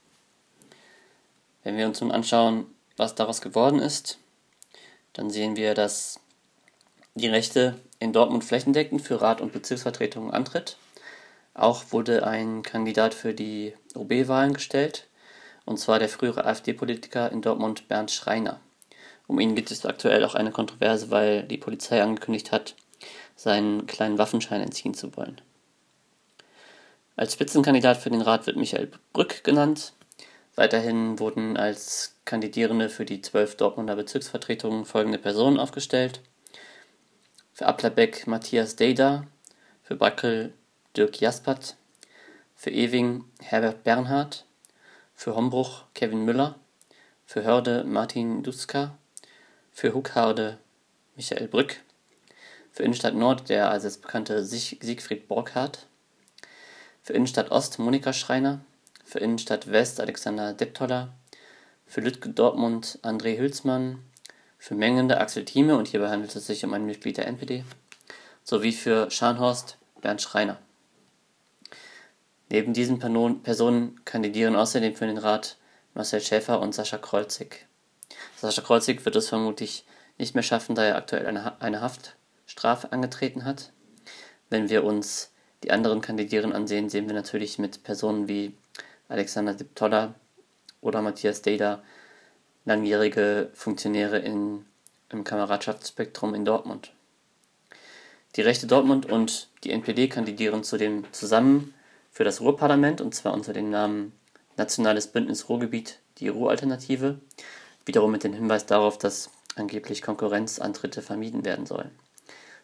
[1.63, 2.67] Wenn wir uns nun anschauen,
[2.99, 4.19] was daraus geworden ist,
[5.15, 6.21] dann sehen wir, dass
[7.15, 10.77] die Rechte in Dortmund flächendeckend für Rat und Bezirksvertretungen antritt.
[11.55, 15.07] Auch wurde ein Kandidat für die OB-Wahlen gestellt,
[15.65, 18.61] und zwar der frühere AfD-Politiker in Dortmund Bernd Schreiner.
[19.27, 22.75] Um ihn gibt es aktuell auch eine Kontroverse, weil die Polizei angekündigt hat,
[23.37, 25.41] seinen kleinen Waffenschein entziehen zu wollen.
[27.17, 29.93] Als Spitzenkandidat für den Rat wird Michael Brück genannt.
[30.57, 36.21] Weiterhin wurden als Kandidierende für die zwölf Dortmunder Bezirksvertretungen folgende Personen aufgestellt.
[37.55, 39.29] Für Applerbeck Matthias Deda,
[39.85, 40.53] für Brackel
[40.97, 41.77] Dirk Jaspert,
[42.57, 44.45] für Ewing Herbert Bernhard,
[45.15, 46.57] für Hombruch Kevin Müller,
[47.25, 48.99] für Hörde Martin Duska,
[49.71, 50.59] für Huckharde
[51.15, 51.77] Michael Brück,
[52.73, 55.87] Für Innenstadt Nord der allseits bekannte Siegfried Borkhardt.
[57.05, 58.65] Für Innenstadt Ost Monika Schreiner.
[59.05, 61.15] Für Innenstadt West Alexander Deptoller.
[61.87, 64.01] Für Lütke Dortmund André Hülsmann.
[64.65, 67.65] Für Mengende Axel Thieme und hierbei handelt es sich um ein Mitglied der NPD.
[68.45, 70.57] Sowie für Scharnhorst Bernd Schreiner.
[72.49, 75.59] Neben diesen Personen kandidieren außerdem für den Rat
[75.93, 77.67] Marcel Schäfer und Sascha Kreuzig.
[78.37, 79.85] Sascha Kreuzig wird es vermutlich
[80.17, 83.71] nicht mehr schaffen, da er aktuell eine, eine Haftstrafe angetreten hat.
[84.49, 85.31] Wenn wir uns
[85.63, 88.55] die anderen Kandidierenden ansehen, sehen wir natürlich mit Personen wie
[89.11, 90.15] Alexander Diptolla
[90.81, 91.83] oder Matthias Deda
[92.65, 94.65] langjährige Funktionäre in,
[95.11, 96.93] im Kameradschaftsspektrum in Dortmund.
[98.37, 101.75] Die Rechte Dortmund und die NPD kandidieren zudem zusammen
[102.11, 104.13] für das Ruhrparlament und zwar unter dem Namen
[104.57, 107.19] Nationales Bündnis Ruhrgebiet, die Ruhralternative,
[107.87, 111.91] wiederum mit dem Hinweis darauf, dass angeblich Konkurrenzantritte vermieden werden sollen.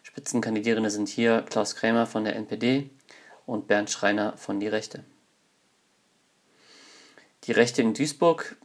[0.03, 2.89] Spitzenkandidierende sind hier Klaus Krämer von der NPD
[3.45, 5.03] und Bernd Schreiner von Die Rechte.
[7.45, 8.55] Die Rechte in Duisburg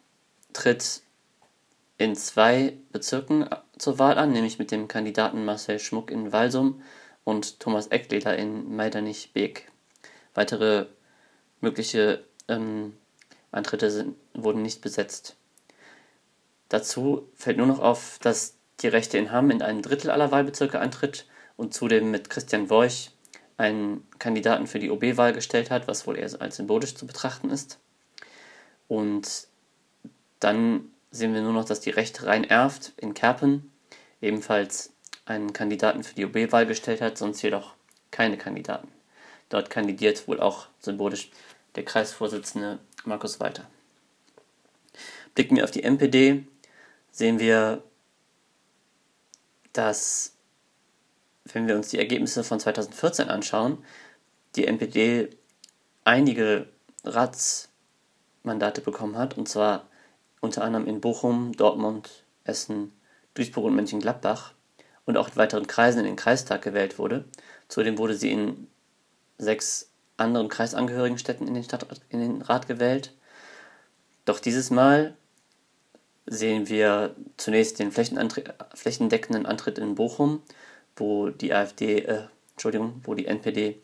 [0.53, 1.03] tritt
[1.99, 6.83] in zwei Bezirken zur Wahl an, nämlich mit dem Kandidaten Marcel Schmuck in Walsum
[7.25, 9.71] und Thomas Eckleder in Meidernich-Beek.
[10.35, 10.87] Weitere
[11.61, 12.97] mögliche ähm,
[13.51, 15.37] Antritte sind, wurden nicht besetzt.
[16.69, 20.79] Dazu fällt nur noch auf, dass die Rechte in Hamm in einem Drittel aller Wahlbezirke
[20.79, 21.27] antritt
[21.57, 23.11] und zudem mit Christian Worch
[23.57, 27.79] einen Kandidaten für die OB-Wahl gestellt hat, was wohl eher als symbolisch zu betrachten ist.
[28.89, 29.49] Und
[30.41, 33.73] dann sehen wir nur noch, dass die Rechte rein erft in Kerpen
[34.21, 34.93] ebenfalls
[35.25, 37.75] einen Kandidaten für die OB-Wahl gestellt hat, sonst jedoch
[38.11, 38.89] keine Kandidaten.
[39.49, 41.31] Dort kandidiert wohl auch symbolisch
[41.75, 43.69] der Kreisvorsitzende Markus Walter.
[45.35, 46.47] Blicken wir auf die MPD,
[47.11, 47.83] sehen wir,
[49.73, 50.35] dass,
[51.45, 53.85] wenn wir uns die Ergebnisse von 2014 anschauen,
[54.57, 55.29] die NPD
[56.05, 56.69] einige
[57.05, 59.87] Ratsmandate bekommen hat, und zwar
[60.47, 62.93] unter anderem in Bochum, Dortmund, Essen,
[63.35, 64.53] Duisburg und Mönchengladbach
[65.05, 67.25] und auch in weiteren Kreisen in den Kreistag gewählt wurde.
[67.69, 68.69] Zudem wurde sie in
[69.39, 73.13] sechs anderen kreisangehörigen Städten in den, Stadt, in den Rat gewählt.
[74.25, 75.15] Doch dieses Mal
[76.27, 80.43] sehen wir zunächst den flächendeckenden Antritt in Bochum,
[80.97, 82.23] wo die AfD, äh,
[82.53, 83.81] Entschuldigung, wo die NPD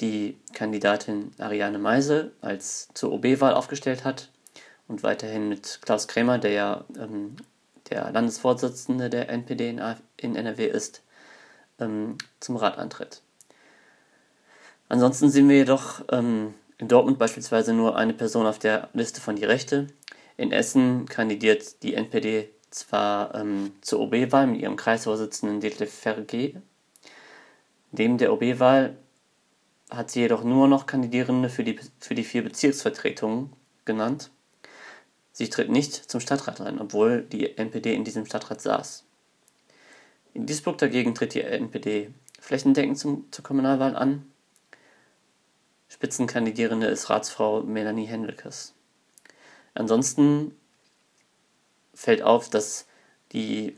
[0.00, 4.30] die Kandidatin Ariane Meise als zur OB-Wahl aufgestellt hat
[4.90, 7.36] und weiterhin mit Klaus Krämer, der ja ähm,
[7.88, 9.80] der Landesvorsitzende der NPD in,
[10.16, 11.02] in NRW ist,
[11.78, 13.22] ähm, zum Rat antritt.
[14.88, 19.36] Ansonsten sehen wir jedoch ähm, in Dortmund beispielsweise nur eine Person auf der Liste von
[19.36, 19.86] Die Rechte.
[20.36, 26.60] In Essen kandidiert die NPD zwar ähm, zur OB-Wahl mit ihrem Kreisvorsitzenden Detlef Ferge.
[27.92, 28.96] Neben der OB-Wahl
[29.90, 33.52] hat sie jedoch nur noch Kandidierende für die, für die vier Bezirksvertretungen
[33.84, 34.30] genannt.
[35.32, 39.04] Sie tritt nicht zum Stadtrat ein, obwohl die NPD in diesem Stadtrat saß.
[40.34, 44.30] In Duisburg dagegen tritt die NPD flächendeckend zum, zur Kommunalwahl an.
[45.88, 48.74] Spitzenkandidierende ist Ratsfrau Melanie Henriques.
[49.74, 50.56] Ansonsten
[51.94, 52.86] fällt auf, dass
[53.32, 53.76] die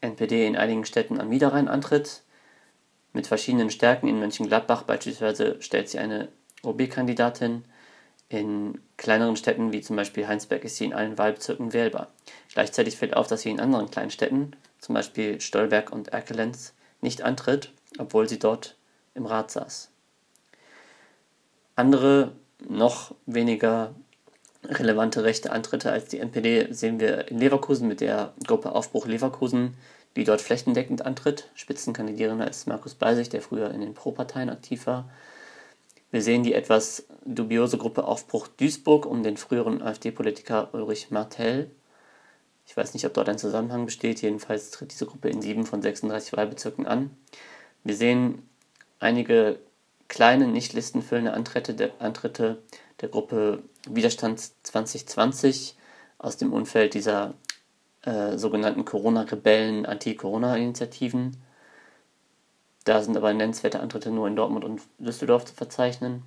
[0.00, 2.22] NPD in einigen Städten am Niederrhein antritt.
[3.12, 4.06] Mit verschiedenen Stärken.
[4.06, 6.28] In Mönchengladbach beispielsweise stellt sie eine
[6.62, 7.64] OB-Kandidatin
[8.28, 12.08] in kleineren Städten wie zum Beispiel Heinsberg ist sie in allen Wahlbezirken wählbar.
[12.52, 17.22] Gleichzeitig fällt auf, dass sie in anderen kleinen Städten, zum Beispiel Stolberg und Erkelenz, nicht
[17.22, 18.76] antritt, obwohl sie dort
[19.14, 19.90] im Rat saß.
[21.76, 22.32] Andere,
[22.68, 23.94] noch weniger
[24.64, 29.74] relevante rechte Antritte als die NPD sehen wir in Leverkusen mit der Gruppe Aufbruch Leverkusen,
[30.16, 31.48] die dort flächendeckend antritt.
[31.54, 35.08] Spitzenkandidierender ist Markus Beisig, der früher in den Pro-Parteien aktiv war.
[36.10, 41.70] Wir sehen die etwas dubiose Gruppe Aufbruch Duisburg um den früheren AfD-Politiker Ulrich Martell.
[42.66, 44.22] Ich weiß nicht, ob dort ein Zusammenhang besteht.
[44.22, 47.10] Jedenfalls tritt diese Gruppe in sieben von 36 Wahlbezirken an.
[47.84, 48.48] Wir sehen
[48.98, 49.58] einige
[50.08, 52.62] kleine, nicht listenfüllende Antritte der, Antritte
[53.00, 55.76] der Gruppe Widerstand 2020
[56.18, 57.34] aus dem Umfeld dieser
[58.02, 61.36] äh, sogenannten Corona-Rebellen, Anti-Corona-Initiativen.
[62.88, 66.22] Da sind aber nennenswerte Antritte nur in Dortmund und Düsseldorf zu verzeichnen.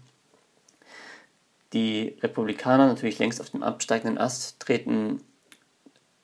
[1.74, 5.24] Die Republikaner, natürlich längst auf dem absteigenden Ast, treten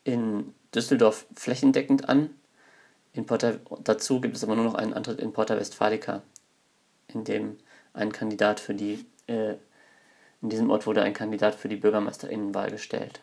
[0.03, 2.29] in Düsseldorf flächendeckend an.
[3.25, 6.21] Porta, dazu gibt es aber nur noch einen Antritt in Porta Westfalica,
[7.07, 7.57] in dem
[7.93, 9.55] ein Kandidat für die, äh,
[10.43, 13.21] in diesem Ort wurde ein Kandidat für die Bürgermeisterinnenwahl gestellt.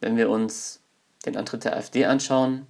[0.00, 0.82] Wenn wir uns
[1.24, 2.66] den Antritt der AfD anschauen,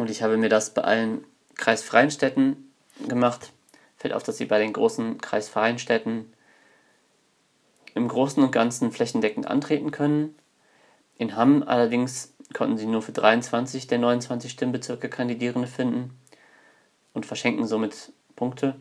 [0.00, 1.24] und ich habe mir das bei allen
[1.56, 2.72] kreisfreien Städten
[3.06, 3.52] gemacht.
[3.96, 6.32] Fällt auf, dass sie bei den großen kreisfreien Städten
[7.94, 10.34] im Großen und Ganzen flächendeckend antreten können.
[11.18, 16.18] In Hamm allerdings konnten sie nur für 23 der 29 Stimmbezirke Kandidierende finden
[17.12, 18.76] und verschenken somit Punkte.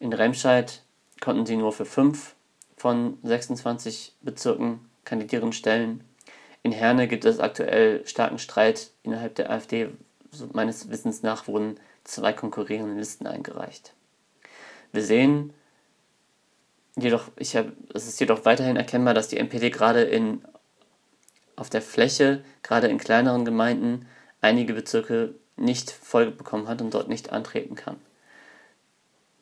[0.00, 0.82] In Remscheid
[1.20, 2.34] konnten sie nur für 5
[2.76, 6.04] von 26 Bezirken Kandidierende stellen.
[6.62, 9.88] In Herne gibt es aktuell starken Streit innerhalb der AfD.
[10.52, 13.94] Meines Wissens nach wurden zwei konkurrierende Listen eingereicht.
[14.92, 15.52] Wir sehen
[16.96, 20.44] jedoch, ich hab, es ist jedoch weiterhin erkennbar, dass die NPD gerade in
[21.56, 24.06] auf der Fläche, gerade in kleineren Gemeinden,
[24.40, 27.96] einige Bezirke nicht voll bekommen hat und dort nicht antreten kann.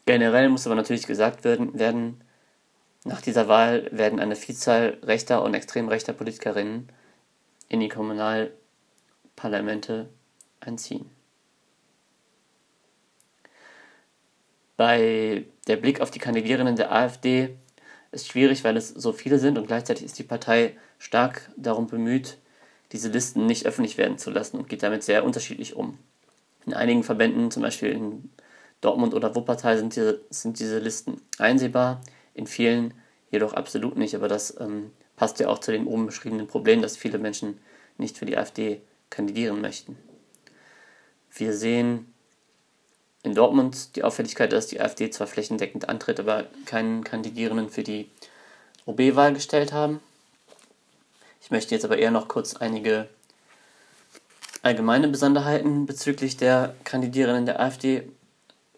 [0.04, 2.20] Generell muss aber natürlich gesagt werden, werden
[3.04, 6.88] nach dieser Wahl werden eine Vielzahl rechter und extrem rechter Politikerinnen
[7.68, 10.08] in die Kommunalparlamente
[10.60, 11.10] einziehen.
[14.76, 17.56] Bei der Blick auf die Kandidierenden der AfD
[18.12, 22.38] ist schwierig, weil es so viele sind und gleichzeitig ist die Partei stark darum bemüht,
[22.92, 25.98] diese Listen nicht öffentlich werden zu lassen und geht damit sehr unterschiedlich um.
[26.64, 28.30] In einigen Verbänden, zum Beispiel in
[28.80, 32.00] Dortmund oder Wuppertal, sind diese, sind diese Listen einsehbar,
[32.34, 32.94] in vielen
[33.30, 34.14] jedoch absolut nicht.
[34.14, 37.58] Aber das ähm, passt ja auch zu dem oben beschriebenen Problem, dass viele Menschen
[37.98, 38.80] nicht für die AfD
[39.10, 39.96] kandidieren möchten.
[41.38, 42.12] Wir sehen
[43.22, 48.10] in Dortmund die Auffälligkeit, dass die AfD zwar flächendeckend antritt, aber keinen Kandidierenden für die
[48.86, 50.00] OB-Wahl gestellt haben.
[51.40, 53.08] Ich möchte jetzt aber eher noch kurz einige
[54.62, 58.10] allgemeine Besonderheiten bezüglich der Kandidierenden der AfD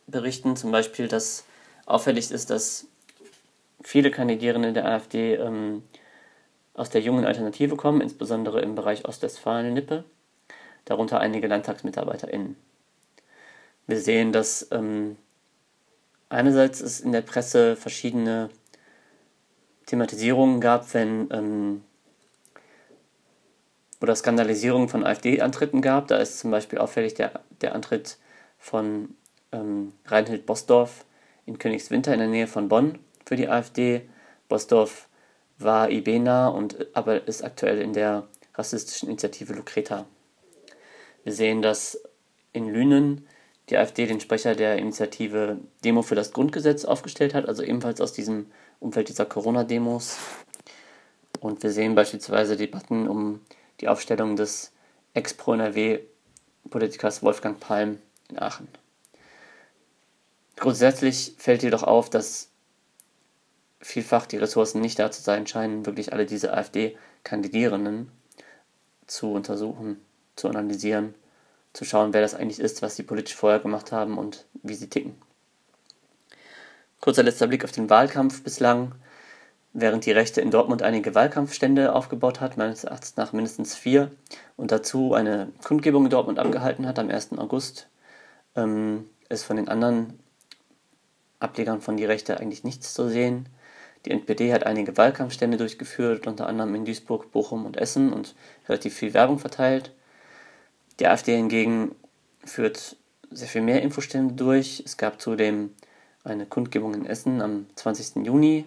[0.07, 0.57] berichten.
[0.57, 1.45] Zum Beispiel, dass
[1.87, 2.87] auffällig ist, dass
[3.83, 5.83] viele Kandidierende der AfD ähm,
[6.75, 10.05] aus der jungen Alternative kommen, insbesondere im Bereich Ostwestfalen-Lippe,
[10.85, 12.57] darunter einige LandtagsmitarbeiterInnen.
[13.87, 15.17] Wir sehen, dass ähm,
[16.29, 18.51] einerseits es in der Presse verschiedene
[19.87, 21.83] Thematisierungen gab, wenn ähm,
[24.01, 26.09] oder Skandalisierungen von AfD-Antritten gab.
[26.09, 28.17] Da ist zum Beispiel auffällig der, der Antritt
[28.59, 29.15] von
[29.53, 31.05] ähm, Reinhild Bosdorf
[31.47, 34.09] in Königswinter in der Nähe von Bonn für die AfD.
[34.49, 35.09] Bosdorf
[35.59, 40.07] war IB-nah und aber ist aktuell in der rassistischen Initiative Lucreta.
[41.31, 42.03] Wir sehen, dass
[42.53, 43.25] in Lünen
[43.69, 48.13] die AfD den Sprecher der Initiative Demo für das Grundgesetz aufgestellt hat, also ebenfalls aus
[48.13, 48.51] diesem
[48.81, 50.17] Umfeld dieser Corona-Demos.
[51.39, 53.43] Und wir sehen beispielsweise Debatten um
[53.81, 54.73] die Aufstellung des
[55.15, 58.67] Ex-Pro-NRW-Politikers Wolfgang Palm in Aachen.
[60.57, 62.49] Grundsätzlich fällt jedoch auf, dass
[63.81, 68.11] vielfach die Ressourcen nicht da zu sein scheinen, wirklich alle diese AfD-Kandidierenden
[69.07, 70.01] zu untersuchen,
[70.41, 71.15] zu analysieren,
[71.73, 74.89] zu schauen, wer das eigentlich ist, was sie politisch vorher gemacht haben und wie sie
[74.89, 75.15] ticken.
[77.01, 78.93] Kurzer letzter Blick auf den Wahlkampf bislang.
[79.73, 84.11] Während die Rechte in Dortmund einige Wahlkampfstände aufgebaut hat, meines Erachtens nach mindestens vier,
[84.57, 87.39] und dazu eine Kundgebung in Dortmund abgehalten hat am 1.
[87.39, 87.89] August,
[88.57, 90.19] ähm, ist von den anderen
[91.39, 93.49] Ablegern von die Rechte eigentlich nichts zu sehen.
[94.05, 98.35] Die NPD hat einige Wahlkampfstände durchgeführt, unter anderem in Duisburg, Bochum und Essen und
[98.69, 99.93] relativ viel Werbung verteilt.
[101.01, 101.95] Die AfD hingegen
[102.45, 102.97] führt
[103.31, 104.83] sehr viel mehr Infostände durch.
[104.85, 105.75] Es gab zudem
[106.25, 108.27] eine Kundgebung in Essen am 20.
[108.27, 108.67] Juni.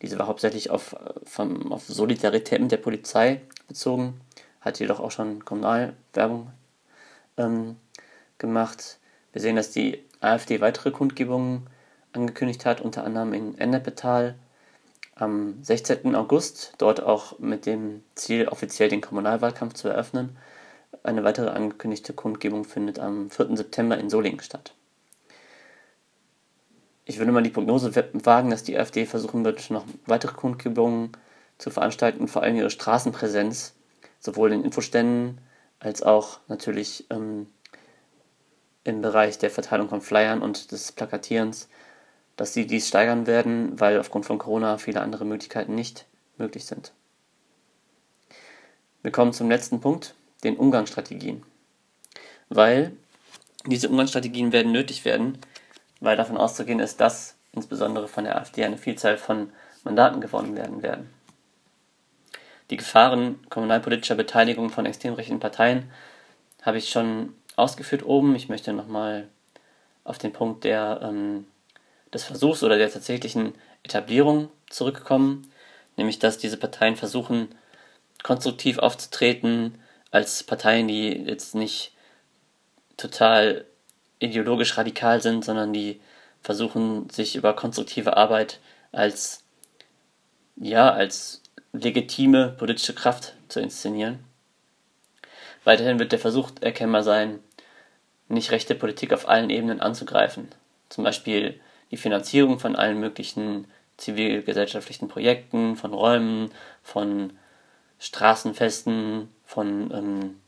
[0.00, 4.20] Diese war hauptsächlich auf, vom, auf Solidarität mit der Polizei bezogen,
[4.60, 6.50] hat jedoch auch schon Kommunalwerbung
[7.36, 7.76] ähm,
[8.38, 8.98] gemacht.
[9.32, 11.66] Wir sehen, dass die AfD weitere Kundgebungen
[12.12, 14.36] angekündigt hat, unter anderem in Ennepetal
[15.16, 16.14] am 16.
[16.14, 20.36] August, dort auch mit dem Ziel, offiziell den Kommunalwahlkampf zu eröffnen.
[21.02, 23.56] Eine weitere angekündigte Kundgebung findet am 4.
[23.56, 24.74] September in Solingen statt.
[27.04, 27.92] Ich würde mal die Prognose
[28.24, 31.12] wagen, dass die AfD versuchen wird, noch weitere Kundgebungen
[31.58, 33.74] zu veranstalten, vor allem ihre Straßenpräsenz,
[34.20, 35.40] sowohl in Infoständen
[35.80, 37.48] als auch natürlich ähm,
[38.84, 41.68] im Bereich der Verteilung von Flyern und des Plakatierens,
[42.36, 46.06] dass sie dies steigern werden, weil aufgrund von Corona viele andere Möglichkeiten nicht
[46.38, 46.92] möglich sind.
[49.02, 50.14] Wir kommen zum letzten Punkt,
[50.44, 51.42] den Umgangsstrategien.
[52.48, 52.92] Weil
[53.66, 55.38] diese Umgangsstrategien werden nötig werden,
[56.00, 59.52] weil davon auszugehen ist, dass insbesondere von der AfD eine Vielzahl von
[59.84, 61.10] Mandaten gewonnen werden werden.
[62.70, 65.90] Die Gefahren kommunalpolitischer Beteiligung von extrem rechten Parteien
[66.62, 68.34] habe ich schon ausgeführt oben.
[68.34, 69.28] Ich möchte nochmal
[70.04, 71.46] auf den Punkt der, ähm,
[72.12, 75.50] des Versuchs oder der tatsächlichen Etablierung zurückkommen,
[75.96, 77.54] nämlich dass diese Parteien versuchen,
[78.22, 79.78] konstruktiv aufzutreten,
[80.12, 81.92] als Parteien, die jetzt nicht
[82.96, 83.64] total
[84.20, 86.00] ideologisch radikal sind, sondern die
[86.42, 88.60] versuchen, sich über konstruktive Arbeit
[88.92, 89.42] als,
[90.56, 91.42] ja, als
[91.72, 94.20] legitime politische Kraft zu inszenieren.
[95.64, 97.38] Weiterhin wird der Versuch erkennbar sein,
[98.28, 100.48] nicht rechte Politik auf allen Ebenen anzugreifen.
[100.88, 101.60] Zum Beispiel
[101.90, 106.50] die Finanzierung von allen möglichen zivilgesellschaftlichen Projekten, von Räumen,
[106.82, 107.32] von
[107.98, 110.40] Straßenfesten, von ähm,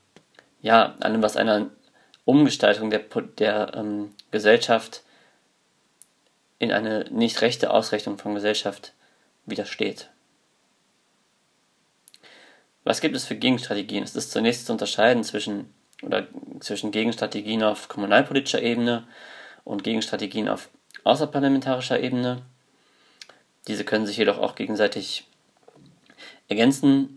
[0.62, 1.68] ja, allem, was einer
[2.24, 3.00] Umgestaltung der,
[3.38, 5.02] der ähm, Gesellschaft
[6.58, 8.94] in eine nicht rechte Ausrichtung von Gesellschaft
[9.44, 10.08] widersteht.
[12.84, 14.04] Was gibt es für Gegenstrategien?
[14.04, 16.26] Es ist zunächst zu unterscheiden zwischen, oder
[16.60, 19.06] zwischen Gegenstrategien auf kommunalpolitischer Ebene
[19.64, 20.70] und Gegenstrategien auf
[21.04, 22.40] außerparlamentarischer Ebene.
[23.68, 25.26] Diese können sich jedoch auch gegenseitig
[26.48, 27.13] ergänzen.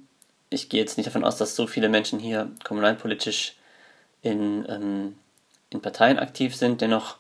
[0.50, 3.56] Ich gehe jetzt nicht davon aus, dass so viele Menschen hier kommunalpolitisch
[4.22, 5.18] in, ähm,
[5.70, 6.82] in Parteien aktiv sind.
[6.82, 7.18] Dennoch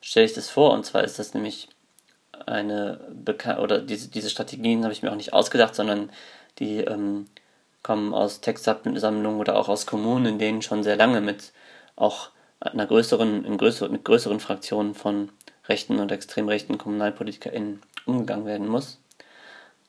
[0.00, 1.68] stelle ich das vor, und zwar ist das nämlich
[2.46, 6.10] eine Beka oder diese, diese Strategien habe ich mir auch nicht ausgedacht, sondern
[6.58, 7.26] die ähm,
[7.82, 11.52] kommen aus Textsammlungen oder auch aus Kommunen, in denen schon sehr lange mit
[11.96, 15.30] auch einer größeren, in größer, mit größeren Fraktionen von
[15.68, 18.98] rechten und extrem rechten KommunalpolitikerInnen umgegangen werden muss.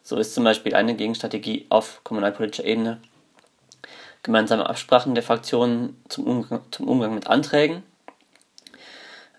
[0.05, 3.01] So ist zum Beispiel eine Gegenstrategie auf kommunalpolitischer Ebene
[4.21, 7.81] gemeinsame Absprachen der Fraktionen zum Umgang, zum Umgang mit Anträgen.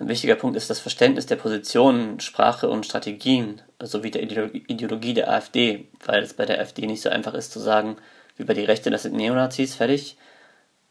[0.00, 5.30] Ein wichtiger Punkt ist das Verständnis der Positionen, Sprache und Strategien sowie der Ideologie der
[5.30, 7.96] AfD, weil es bei der AfD nicht so einfach ist zu sagen,
[8.36, 10.16] bei die Rechte, das sind Neonazis, fertig,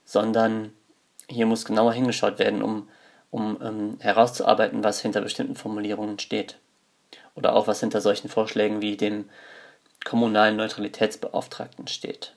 [0.05, 0.71] sondern
[1.29, 2.87] hier muss genauer hingeschaut werden, um,
[3.29, 6.59] um ähm, herauszuarbeiten, was hinter bestimmten Formulierungen steht.
[7.35, 9.25] Oder auch was hinter solchen Vorschlägen wie dem
[10.03, 12.33] kommunalen Neutralitätsbeauftragten steht.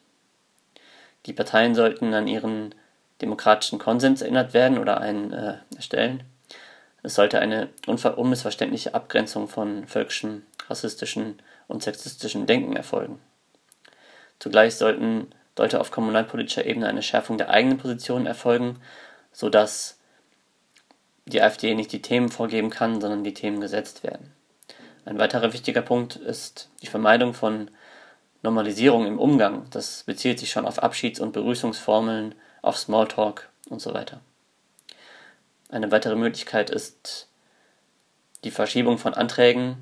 [1.26, 2.74] Die Parteien sollten an ihren
[3.20, 6.22] demokratischen Konsens erinnert werden oder einen äh, erstellen.
[7.02, 11.36] Es sollte eine unmissverständliche Abgrenzung von völkischem, rassistischem
[11.66, 13.20] und sexistischem Denken erfolgen.
[14.38, 18.80] Zugleich sollten, sollte auf kommunalpolitischer Ebene eine Schärfung der eigenen Positionen erfolgen,
[19.32, 19.98] sodass
[21.26, 24.32] die AfD nicht die Themen vorgeben kann, sondern die Themen gesetzt werden.
[25.08, 27.70] Ein weiterer wichtiger Punkt ist die Vermeidung von
[28.42, 29.64] Normalisierung im Umgang.
[29.70, 34.20] Das bezieht sich schon auf Abschieds- und Begrüßungsformeln, auf Smalltalk und so weiter.
[35.70, 37.26] Eine weitere Möglichkeit ist
[38.44, 39.78] die Verschiebung von Anträgen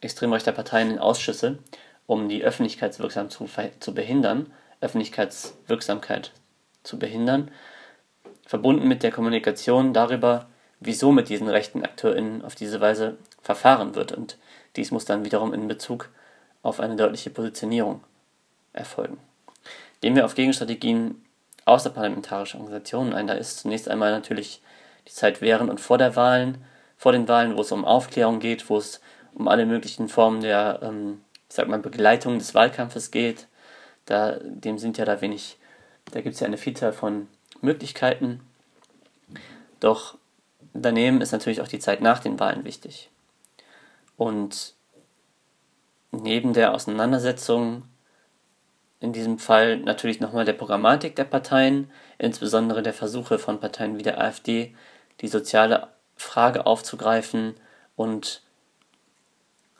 [0.00, 1.58] extrem rechter Parteien in Ausschüsse,
[2.06, 3.46] um die Öffentlichkeitswirksam zu,
[3.78, 6.32] zu behindern, Öffentlichkeitswirksamkeit
[6.82, 7.50] zu behindern,
[8.46, 10.48] verbunden mit der Kommunikation darüber,
[10.80, 14.12] wieso mit diesen rechten AkteurInnen auf diese Weise verfahren wird.
[14.12, 14.38] Und
[14.76, 16.10] dies muss dann wiederum in Bezug
[16.62, 18.02] auf eine deutliche Positionierung
[18.72, 19.18] erfolgen.
[20.00, 21.22] Gehen wir auf Gegenstrategien
[21.64, 23.26] außerparlamentarischer Organisationen ein.
[23.26, 24.62] Da ist zunächst einmal natürlich
[25.06, 26.64] die Zeit während und vor der Wahlen,
[26.96, 29.00] vor den Wahlen, wo es um Aufklärung geht, wo es
[29.34, 33.46] um alle möglichen Formen der, ähm, ich sag mal, Begleitung des Wahlkampfes geht.
[34.06, 35.56] Da, dem sind ja da wenig,
[36.12, 37.28] da gibt es ja eine Vielzahl von
[37.60, 38.40] Möglichkeiten.
[39.78, 40.16] Doch
[40.72, 43.10] daneben ist natürlich auch die Zeit nach den Wahlen wichtig.
[44.20, 44.74] Und
[46.10, 47.84] neben der Auseinandersetzung
[49.00, 54.02] in diesem Fall natürlich nochmal der Programmatik der Parteien, insbesondere der Versuche von Parteien wie
[54.02, 54.76] der AfD,
[55.22, 57.54] die soziale Frage aufzugreifen
[57.96, 58.42] und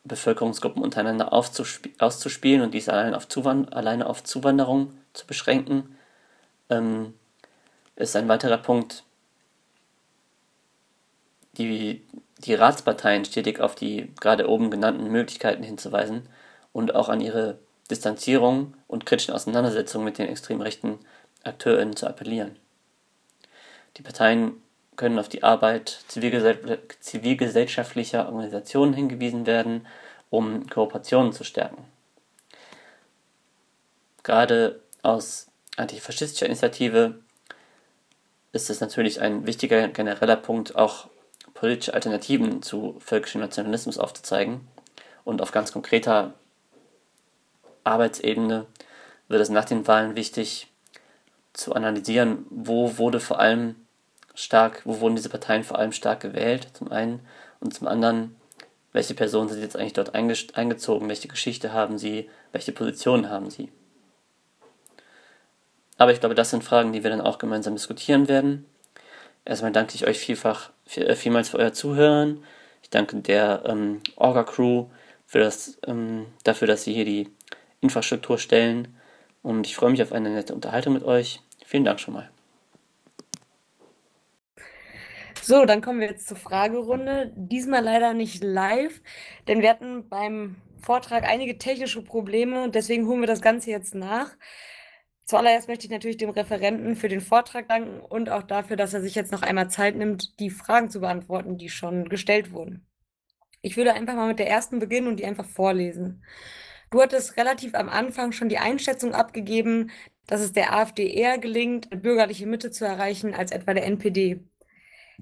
[0.04, 3.28] Bevölkerungsgruppen untereinander auszuspielen und dies allein auf
[3.72, 5.98] alleine auf Zuwanderung zu beschränken,
[6.70, 7.12] ähm,
[7.94, 9.04] ist ein weiterer Punkt,
[11.58, 12.02] die
[12.44, 16.28] die Ratsparteien stetig auf die gerade oben genannten Möglichkeiten hinzuweisen
[16.72, 17.58] und auch an ihre
[17.90, 20.98] Distanzierung und kritischen Auseinandersetzungen mit den extrem rechten
[21.44, 22.56] AkteurInnen zu appellieren.
[23.96, 24.62] Die Parteien
[24.96, 29.86] können auf die Arbeit zivilgesellschaftlicher Organisationen hingewiesen werden,
[30.28, 31.84] um Kooperationen zu stärken.
[34.22, 37.18] Gerade aus antifaschistischer Initiative
[38.52, 41.08] ist es natürlich ein wichtiger genereller Punkt, auch
[41.60, 44.66] politische Alternativen zu völkischem Nationalismus aufzuzeigen.
[45.24, 46.32] Und auf ganz konkreter
[47.84, 48.64] Arbeitsebene
[49.28, 50.68] wird es nach den Wahlen wichtig
[51.52, 53.76] zu analysieren, wo wurde vor allem
[54.34, 57.20] stark, wo wurden diese Parteien vor allem stark gewählt, zum einen,
[57.60, 58.36] und zum anderen,
[58.92, 63.70] welche Personen sind jetzt eigentlich dort eingezogen, welche Geschichte haben sie, welche Positionen haben sie.
[65.98, 68.64] Aber ich glaube, das sind Fragen, die wir dann auch gemeinsam diskutieren werden.
[69.50, 72.44] Erstmal danke ich euch vielfach, äh, vielmals für euer Zuhören.
[72.84, 74.86] Ich danke der ähm, Orga-Crew
[75.32, 77.28] das, ähm, dafür, dass sie hier die
[77.80, 78.96] Infrastruktur stellen.
[79.42, 81.40] Und ich freue mich auf eine nette Unterhaltung mit euch.
[81.66, 82.30] Vielen Dank schon mal.
[85.42, 87.32] So, dann kommen wir jetzt zur Fragerunde.
[87.34, 89.00] Diesmal leider nicht live,
[89.48, 94.30] denn wir hatten beim Vortrag einige technische Probleme, deswegen holen wir das Ganze jetzt nach.
[95.30, 99.00] Zuallererst möchte ich natürlich dem Referenten für den Vortrag danken und auch dafür, dass er
[99.00, 102.84] sich jetzt noch einmal Zeit nimmt, die Fragen zu beantworten, die schon gestellt wurden.
[103.62, 106.24] Ich würde einfach mal mit der ersten beginnen und die einfach vorlesen.
[106.90, 109.92] Du hattest relativ am Anfang schon die Einschätzung abgegeben,
[110.26, 114.40] dass es der AfD eher gelingt, eine bürgerliche Mitte zu erreichen als etwa der NPD.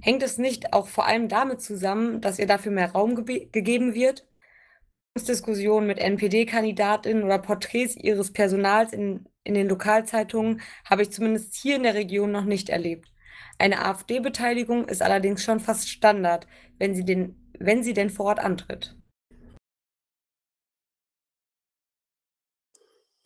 [0.01, 3.93] Hängt es nicht auch vor allem damit zusammen, dass ihr dafür mehr Raum ge gegeben
[3.93, 4.27] wird?
[5.25, 11.77] Diskussionen mit NPD-Kandidatinnen oder Porträts ihres Personals in, in den Lokalzeitungen habe ich zumindest hier
[11.77, 13.09] in der Region noch nicht erlebt.
[13.59, 16.47] Eine AfD-Beteiligung ist allerdings schon fast Standard,
[16.79, 18.95] wenn sie, den, wenn sie denn vor Ort antritt.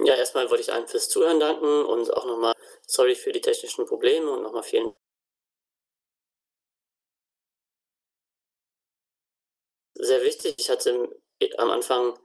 [0.05, 2.55] Ja, erstmal wollte ich allen fürs Zuhören danken und auch nochmal
[2.87, 4.95] sorry für die technischen Probleme und nochmal vielen
[9.95, 10.55] sehr wichtig.
[10.59, 11.09] Ich hatte
[11.59, 12.19] am Anfang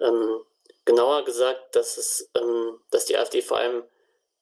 [0.00, 0.44] ähm,
[0.84, 3.84] genauer gesagt, dass, es, ähm, dass die AfD vor allem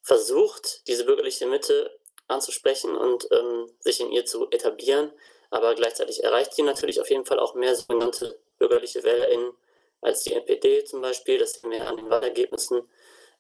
[0.02, 5.12] versucht, diese bürgerliche Mitte anzusprechen und ähm, sich in ihr zu etablieren.
[5.50, 9.52] Aber gleichzeitig erreicht sie natürlich auf jeden Fall auch mehr sogenannte bürgerliche WählerInnen
[10.00, 11.38] als die NPD zum Beispiel.
[11.38, 12.88] Das sehen wir an den Wahlergebnissen.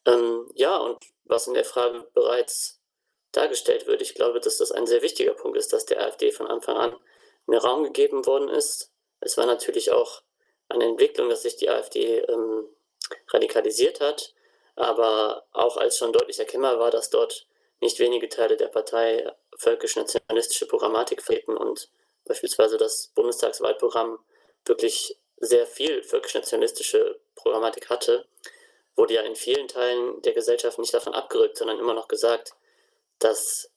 [0.04, 2.80] Ähm, ja, und was in der Frage bereits
[3.32, 6.46] dargestellt wird, ich glaube, dass das ein sehr wichtiger Punkt ist, dass der AfD von
[6.46, 6.96] Anfang an
[7.46, 8.92] mehr Raum gegeben worden ist.
[9.20, 10.22] Es war natürlich auch
[10.68, 12.68] eine Entwicklung, dass sich die AfD ähm,
[13.28, 14.34] radikalisiert hat,
[14.76, 17.46] aber auch als schon deutlich erkennbar war, dass dort
[17.80, 21.90] nicht wenige Teile der Partei völkisch-nationalistische Programmatik vertreten und
[22.24, 24.18] beispielsweise das Bundestagswahlprogramm
[24.64, 28.28] wirklich sehr viel völkisch-nationalistische Programmatik hatte,
[28.94, 32.52] wurde ja in vielen Teilen der Gesellschaft nicht davon abgerückt, sondern immer noch gesagt,
[33.18, 33.70] dass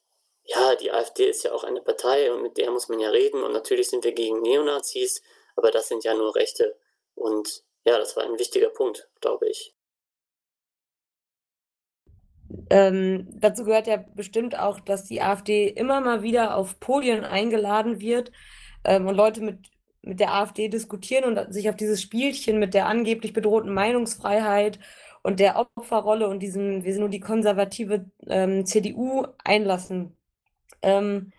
[0.44, 3.42] ja, die AfD ist ja auch eine Partei und mit der muss man ja reden
[3.42, 5.22] und natürlich sind wir gegen Neonazis,
[5.56, 6.78] aber das sind ja nur Rechte
[7.14, 9.74] und ja, das war ein wichtiger Punkt, glaube ich.
[12.70, 18.00] Ähm, dazu gehört ja bestimmt auch, dass die AfD immer mal wieder auf Podien eingeladen
[18.00, 18.32] wird
[18.84, 19.70] ähm, und Leute mit,
[20.02, 24.78] mit der AfD diskutieren und sich auf dieses Spielchen mit der angeblich bedrohten Meinungsfreiheit
[25.22, 30.16] und der Opferrolle und diesem, wir sind nur die konservative ähm, CDU einlassen.
[30.82, 31.32] Ähm,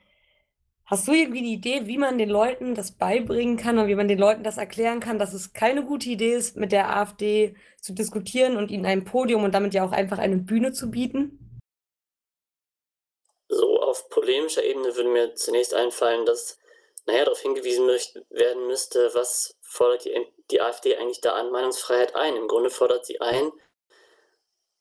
[0.90, 4.08] Hast du irgendwie eine Idee, wie man den Leuten das beibringen kann und wie man
[4.08, 7.94] den Leuten das erklären kann, dass es keine gute Idee ist, mit der AfD zu
[7.94, 11.60] diskutieren und ihnen ein Podium und damit ja auch einfach eine Bühne zu bieten?
[13.50, 16.58] So auf polemischer Ebene würde mir zunächst einfallen, dass
[17.06, 17.88] naja, darauf hingewiesen
[18.30, 22.38] werden müsste, was fordert die, die AfD eigentlich da an Meinungsfreiheit ein.
[22.38, 23.52] Im Grunde fordert sie ein,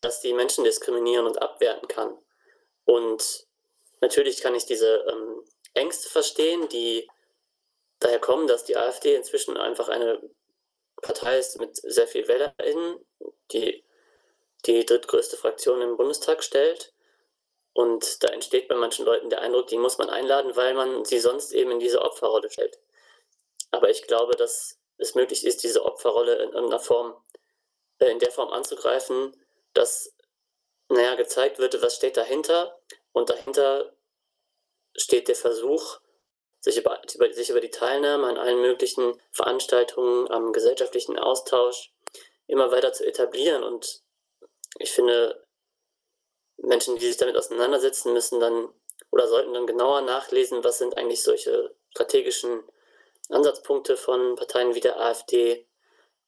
[0.01, 2.17] dass die Menschen diskriminieren und abwerten kann.
[2.85, 3.49] Und
[4.01, 5.45] natürlich kann ich diese ähm,
[5.77, 7.09] Ängste verstehen, die
[7.99, 10.21] daher kommen, dass die AfD inzwischen einfach eine
[11.03, 13.05] Partei ist mit sehr viel WählerInnen,
[13.53, 13.85] die
[14.65, 16.93] die drittgrößte Fraktion im Bundestag stellt.
[17.73, 21.19] Und da entsteht bei manchen Leuten der Eindruck, die muss man einladen, weil man sie
[21.19, 22.79] sonst eben in diese Opferrolle stellt.
[23.71, 27.15] Aber ich glaube, dass es möglich ist, diese Opferrolle in irgendeiner Form,
[27.99, 29.37] äh, in der Form anzugreifen,
[29.75, 30.15] dass,
[30.89, 32.81] naja, gezeigt wird, was steht dahinter.
[33.13, 33.96] Und dahinter
[34.97, 36.01] steht der Versuch,
[36.61, 37.01] sich über,
[37.33, 41.93] sich über die Teilnahme an allen möglichen Veranstaltungen, am gesellschaftlichen Austausch
[42.47, 43.63] immer weiter zu etablieren.
[43.63, 44.03] Und
[44.79, 45.47] ich finde,
[46.57, 48.69] Menschen, die sich damit auseinandersetzen, müssen dann
[49.11, 52.65] oder sollten dann genauer nachlesen, was sind eigentlich solche strategischen
[53.31, 55.67] Ansatzpunkte von Parteien wie der AfD,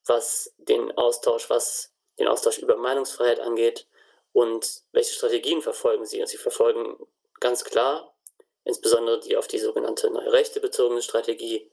[0.07, 3.87] was den Austausch, was den Austausch über Meinungsfreiheit angeht
[4.33, 6.21] und welche Strategien verfolgen sie.
[6.21, 6.97] Und sie verfolgen
[7.41, 8.15] ganz klar
[8.69, 11.71] insbesondere die auf die sogenannte neue Rechte bezogene Strategie,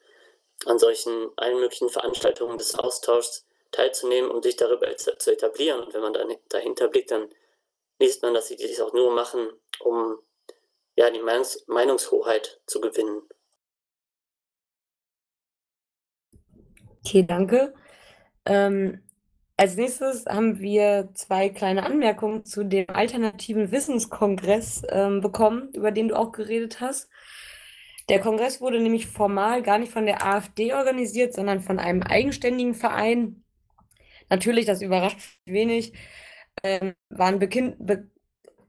[0.65, 5.81] an solchen allen möglichen Veranstaltungen des Austauschs teilzunehmen, um sich darüber zu etablieren.
[5.83, 7.29] Und wenn man dann dahinter blickt, dann
[7.99, 9.49] liest man, dass sie dies auch nur machen,
[9.79, 10.19] um
[10.95, 13.21] ja, die Meinungs Meinungshoheit zu gewinnen.
[17.05, 17.73] Okay, danke.
[18.45, 19.03] Ähm,
[19.57, 26.09] als nächstes haben wir zwei kleine Anmerkungen zu dem alternativen Wissenskongress ähm, bekommen, über den
[26.09, 27.09] du auch geredet hast.
[28.09, 32.75] Der Kongress wurde nämlich formal gar nicht von der AfD organisiert, sondern von einem eigenständigen
[32.75, 33.43] Verein.
[34.29, 35.93] Natürlich, das überrascht wenig,
[36.63, 38.09] ähm, waren, be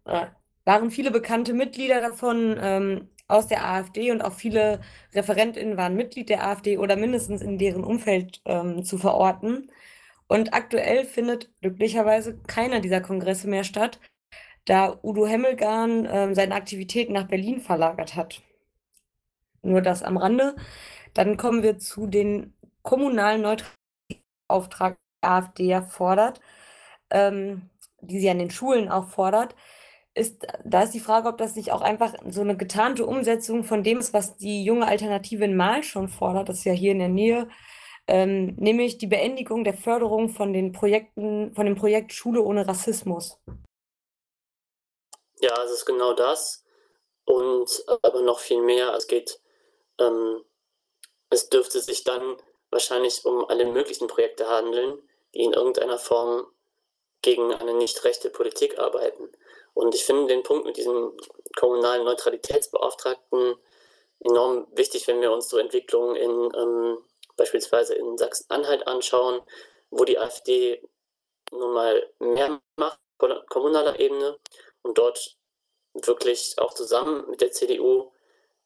[0.06, 0.26] äh,
[0.64, 4.80] waren viele bekannte Mitglieder davon ähm, aus der AfD und auch viele
[5.14, 9.70] ReferentInnen waren Mitglied der AfD oder mindestens in deren Umfeld ähm, zu verorten.
[10.28, 14.00] Und aktuell findet glücklicherweise keiner dieser Kongresse mehr statt,
[14.66, 18.42] da Udo Hemmelgarn äh, seine Aktivitäten nach Berlin verlagert hat.
[19.62, 20.56] nur das am Rande.
[21.14, 26.40] Dann kommen wir zu den kommunalen Neutralitätsauftrag, AfD ja fordert,
[27.10, 27.70] ähm,
[28.00, 29.56] die sie an den Schulen auch fordert.
[30.14, 33.82] Ist, da ist die Frage, ob das nicht auch einfach so eine getarnte Umsetzung von
[33.84, 37.00] dem ist, was die junge Alternative in Mal schon fordert, das ist ja hier in
[37.00, 37.48] der Nähe,
[38.08, 43.38] ähm, nämlich die Beendigung der Förderung von den Projekten, von dem Projekt Schule ohne Rassismus.
[45.40, 46.64] Ja, es ist genau das
[47.24, 48.94] und aber noch viel mehr.
[48.94, 49.40] Es geht,
[49.98, 50.44] ähm,
[51.30, 52.36] es dürfte sich dann
[52.70, 55.02] wahrscheinlich um alle möglichen Projekte handeln,
[55.34, 56.46] die in irgendeiner Form
[57.22, 59.30] gegen eine nicht rechte Politik arbeiten.
[59.74, 61.12] Und ich finde den Punkt mit diesem
[61.56, 63.56] kommunalen Neutralitätsbeauftragten
[64.20, 66.98] enorm wichtig, wenn wir uns so Entwicklungen in ähm,
[67.36, 69.42] beispielsweise in Sachsen-Anhalt anschauen,
[69.90, 70.82] wo die AfD
[71.50, 74.38] nun mal mehr macht auf kommunaler Ebene
[74.82, 75.36] und dort
[75.94, 78.12] wirklich auch zusammen mit der CDU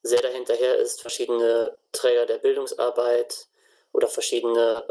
[0.02, 3.46] sehr dahinterher ist, verschiedene Träger der Bildungsarbeit
[3.92, 4.86] oder verschiedene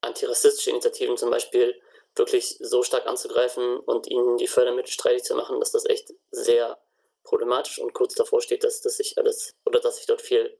[0.00, 1.80] antirassistische Initiativen zum Beispiel
[2.16, 6.78] wirklich so stark anzugreifen und ihnen die Fördermittel streitig zu machen, dass das echt sehr
[7.24, 10.58] problematisch und kurz davor steht, dass das sich alles oder dass sich dort viel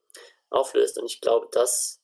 [0.49, 0.99] auflöst.
[0.99, 2.01] Und ich glaube, das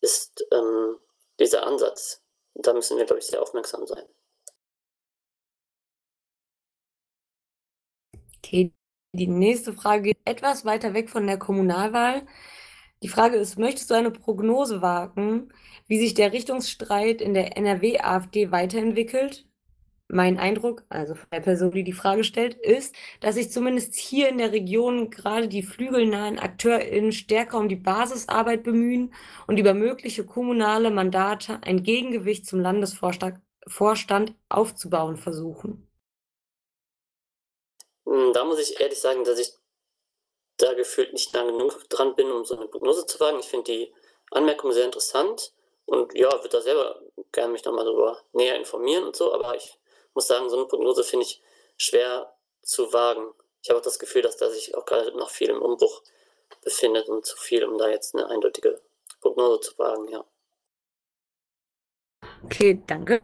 [0.00, 0.96] ist ähm,
[1.38, 2.22] dieser Ansatz.
[2.54, 4.04] Da müssen wir, glaube ich, sehr aufmerksam sein.
[8.38, 8.72] Okay,
[9.12, 12.26] die nächste Frage geht etwas weiter weg von der Kommunalwahl.
[13.02, 15.52] Die Frage ist, möchtest du eine Prognose wagen,
[15.86, 19.49] wie sich der Richtungsstreit in der NRW-AfD weiterentwickelt?
[20.12, 24.28] Mein Eindruck, also von der Person, die die Frage stellt, ist, dass sich zumindest hier
[24.28, 29.14] in der Region gerade die flügelnahen AkteurInnen stärker um die Basisarbeit bemühen
[29.46, 35.86] und über mögliche kommunale Mandate ein Gegengewicht zum Landesvorstand aufzubauen versuchen.
[38.04, 39.52] Hm, da muss ich ehrlich sagen, dass ich
[40.56, 43.38] da gefühlt nicht lange genug dran bin, um so eine Prognose zu wagen.
[43.38, 43.94] Ich finde die
[44.32, 45.52] Anmerkung sehr interessant
[45.86, 47.00] und ja, würde da selber
[47.30, 49.79] gerne mich nochmal darüber näher informieren und so, aber ich
[50.20, 51.42] muss sagen, so eine Prognose finde ich
[51.78, 52.30] schwer
[52.62, 53.32] zu wagen.
[53.62, 56.02] Ich habe auch das Gefühl, dass da sich auch gerade noch viel im Umbruch
[56.62, 58.82] befindet und zu viel, um da jetzt eine eindeutige
[59.22, 60.22] Prognose zu wagen, ja.
[62.44, 63.20] Okay, danke.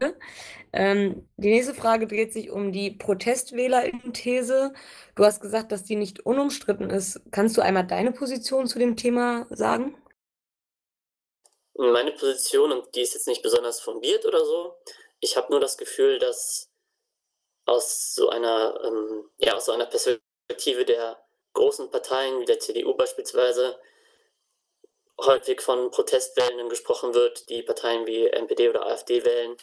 [0.73, 4.73] Ähm, die nächste Frage dreht sich um die Protestwählerinnen-These.
[5.17, 7.21] Du hast gesagt, dass die nicht unumstritten ist.
[7.31, 10.03] Kannst du einmal deine Position zu dem Thema sagen?
[11.75, 14.77] Meine Position, und die ist jetzt nicht besonders fundiert oder so,
[15.21, 16.66] ich habe nur das Gefühl, dass
[17.67, 21.21] aus so einer, ähm, ja, aus so einer Perspektive der
[21.53, 23.79] großen Parteien wie der CDU beispielsweise
[25.21, 29.57] häufig von Protestwählenden gesprochen wird, die Parteien wie NPD oder AfD wählen.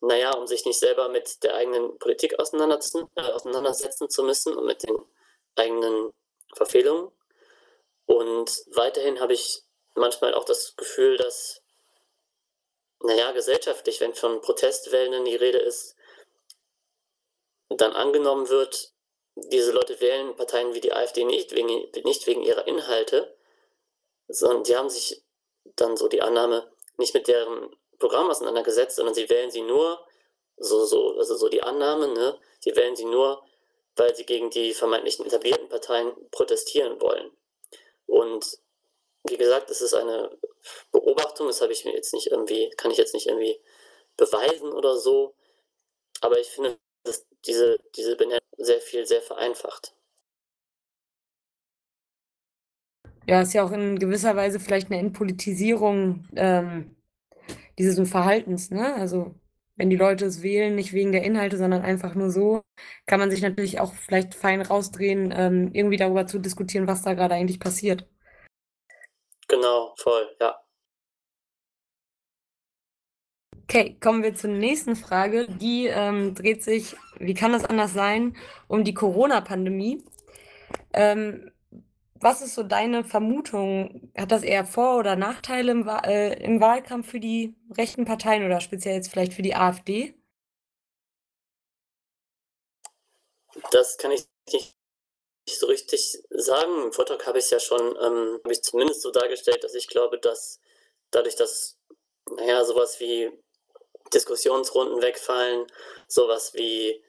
[0.00, 4.66] Naja, um sich nicht selber mit der eigenen Politik auseinandersetzen, äh, auseinandersetzen zu müssen und
[4.66, 4.96] mit den
[5.54, 6.12] eigenen
[6.54, 7.10] Verfehlungen.
[8.06, 9.62] Und weiterhin habe ich
[9.94, 11.62] manchmal auch das Gefühl, dass,
[13.00, 15.95] naja, gesellschaftlich, wenn von Protestwählenden die Rede ist,
[17.68, 18.92] dann angenommen wird,
[19.34, 23.36] diese Leute wählen Parteien wie die AfD nicht wegen, nicht wegen ihrer Inhalte,
[24.28, 25.22] sondern die haben sich
[25.76, 30.06] dann so die Annahme nicht mit deren Programm auseinandergesetzt, sondern sie wählen sie nur,
[30.56, 33.44] so, so, also so die Annahme, ne, sie wählen sie nur,
[33.96, 37.30] weil sie gegen die vermeintlichen etablierten Parteien protestieren wollen.
[38.06, 38.58] Und
[39.24, 40.38] wie gesagt, das ist eine
[40.92, 43.60] Beobachtung, das habe ich mir jetzt nicht irgendwie, kann ich jetzt nicht irgendwie
[44.16, 45.34] beweisen oder so.
[46.20, 46.78] Aber ich finde,
[47.46, 49.94] diese, diese Benennung sehr viel, sehr vereinfacht.
[53.28, 56.96] Ja, ist ja auch in gewisser Weise vielleicht eine Entpolitisierung ähm,
[57.78, 58.94] dieses Verhaltens, ne?
[58.94, 59.34] Also
[59.76, 62.62] wenn die Leute es wählen, nicht wegen der Inhalte, sondern einfach nur so,
[63.06, 67.14] kann man sich natürlich auch vielleicht fein rausdrehen, ähm, irgendwie darüber zu diskutieren, was da
[67.14, 68.06] gerade eigentlich passiert.
[69.48, 70.65] Genau, voll, ja.
[73.68, 75.48] Okay, kommen wir zur nächsten Frage.
[75.48, 78.36] Die ähm, dreht sich, wie kann das anders sein,
[78.68, 80.04] um die Corona-Pandemie.
[80.92, 81.50] Ähm,
[82.14, 84.12] was ist so deine Vermutung?
[84.16, 88.60] Hat das eher Vor- oder Nachteile im, äh, im Wahlkampf für die rechten Parteien oder
[88.60, 90.14] speziell jetzt vielleicht für die AfD?
[93.72, 94.76] Das kann ich nicht
[95.48, 96.84] so richtig sagen.
[96.84, 99.88] Im Vortrag habe ich es ja schon, ähm, habe ich zumindest so dargestellt, dass ich
[99.88, 100.60] glaube, dass
[101.10, 101.80] dadurch, dass,
[102.36, 103.32] naja, sowas wie
[104.12, 105.66] Diskussionsrunden wegfallen,
[106.08, 107.02] sowas wie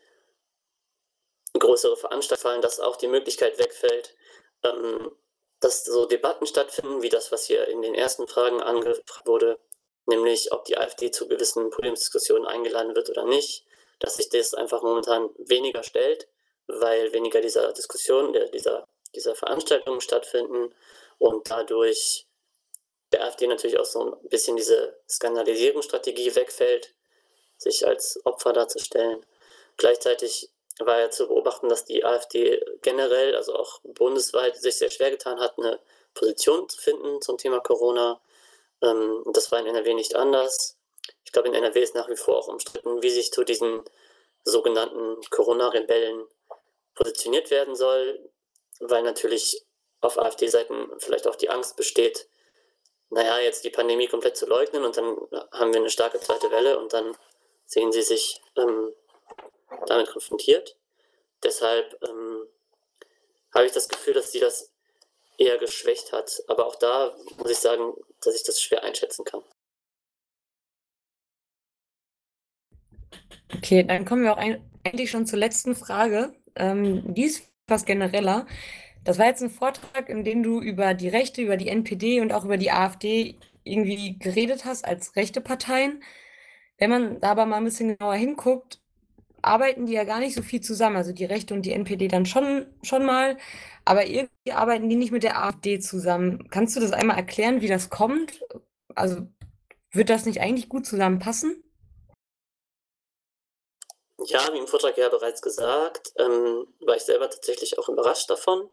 [1.60, 4.15] größere Veranstaltungen fallen, dass auch die Möglichkeit wegfällt,
[4.64, 5.11] ähm,
[5.60, 9.60] dass so Debatten stattfinden, wie das, was hier in den ersten Fragen angefragt wurde,
[10.06, 13.65] nämlich ob die AfD zu gewissen Podiumsdiskussionen eingeladen wird oder nicht,
[13.99, 16.28] dass sich das einfach momentan weniger stellt,
[16.68, 20.74] weil weniger dieser Diskussionen, dieser, dieser Veranstaltungen stattfinden
[21.18, 22.27] und dadurch
[23.11, 26.93] der AfD natürlich auch so ein bisschen diese Skandalisierungsstrategie wegfällt,
[27.57, 29.25] sich als Opfer darzustellen.
[29.77, 35.11] Gleichzeitig war ja zu beobachten, dass die AfD generell, also auch bundesweit, sich sehr schwer
[35.11, 35.79] getan hat, eine
[36.13, 38.21] Position zu finden zum Thema Corona.
[38.81, 40.77] Ähm, das war in NRW nicht anders.
[41.23, 43.84] Ich glaube, in NRW ist nach wie vor auch umstritten, wie sich zu diesen
[44.43, 46.25] sogenannten Corona-Rebellen
[46.95, 48.29] positioniert werden soll,
[48.79, 49.65] weil natürlich
[50.01, 52.27] auf AfD-Seiten vielleicht auch die Angst besteht,
[53.09, 55.17] naja, jetzt die Pandemie komplett zu leugnen und dann
[55.51, 57.15] haben wir eine starke zweite Welle und dann
[57.65, 58.93] sehen sie sich ähm,
[59.88, 60.77] damit konfrontiert.
[61.43, 62.47] Deshalb ähm,
[63.53, 64.71] habe ich das Gefühl, dass sie das
[65.38, 66.41] eher geschwächt hat.
[66.47, 69.43] Aber auch da muss ich sagen, dass ich das schwer einschätzen kann.
[73.55, 76.34] Okay, dann kommen wir auch ein, eigentlich schon zur letzten Frage.
[76.55, 78.47] Ähm, die ist etwas genereller.
[79.07, 82.34] Das war jetzt ein Vortrag, in dem du über die Rechte, über die NPD und
[82.34, 86.03] auch über die AfD irgendwie geredet hast als rechte Parteien.
[86.77, 88.81] Wenn man da aber mal ein bisschen genauer hinguckt,
[89.41, 90.97] arbeiten die ja gar nicht so viel zusammen.
[90.97, 93.38] Also die Rechte und die NPD dann schon, schon mal,
[93.85, 96.49] aber irgendwie arbeiten die nicht mit der AfD zusammen.
[96.49, 98.41] Kannst du das einmal erklären, wie das kommt?
[98.93, 99.21] Also
[99.91, 101.63] wird das nicht eigentlich gut zusammenpassen?
[104.25, 108.69] Ja, wie im Vortrag ja bereits gesagt, ähm, war ich selber tatsächlich auch überrascht davon,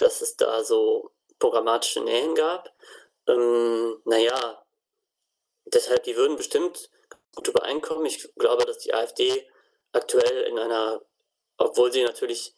[0.00, 2.72] dass es da so programmatische Nähen gab.
[3.26, 4.64] Ähm, naja,
[5.66, 6.90] deshalb, die würden bestimmt
[7.34, 8.06] gut übereinkommen.
[8.06, 9.48] Ich glaube, dass die AfD
[9.92, 11.02] aktuell in einer,
[11.56, 12.54] obwohl sie natürlich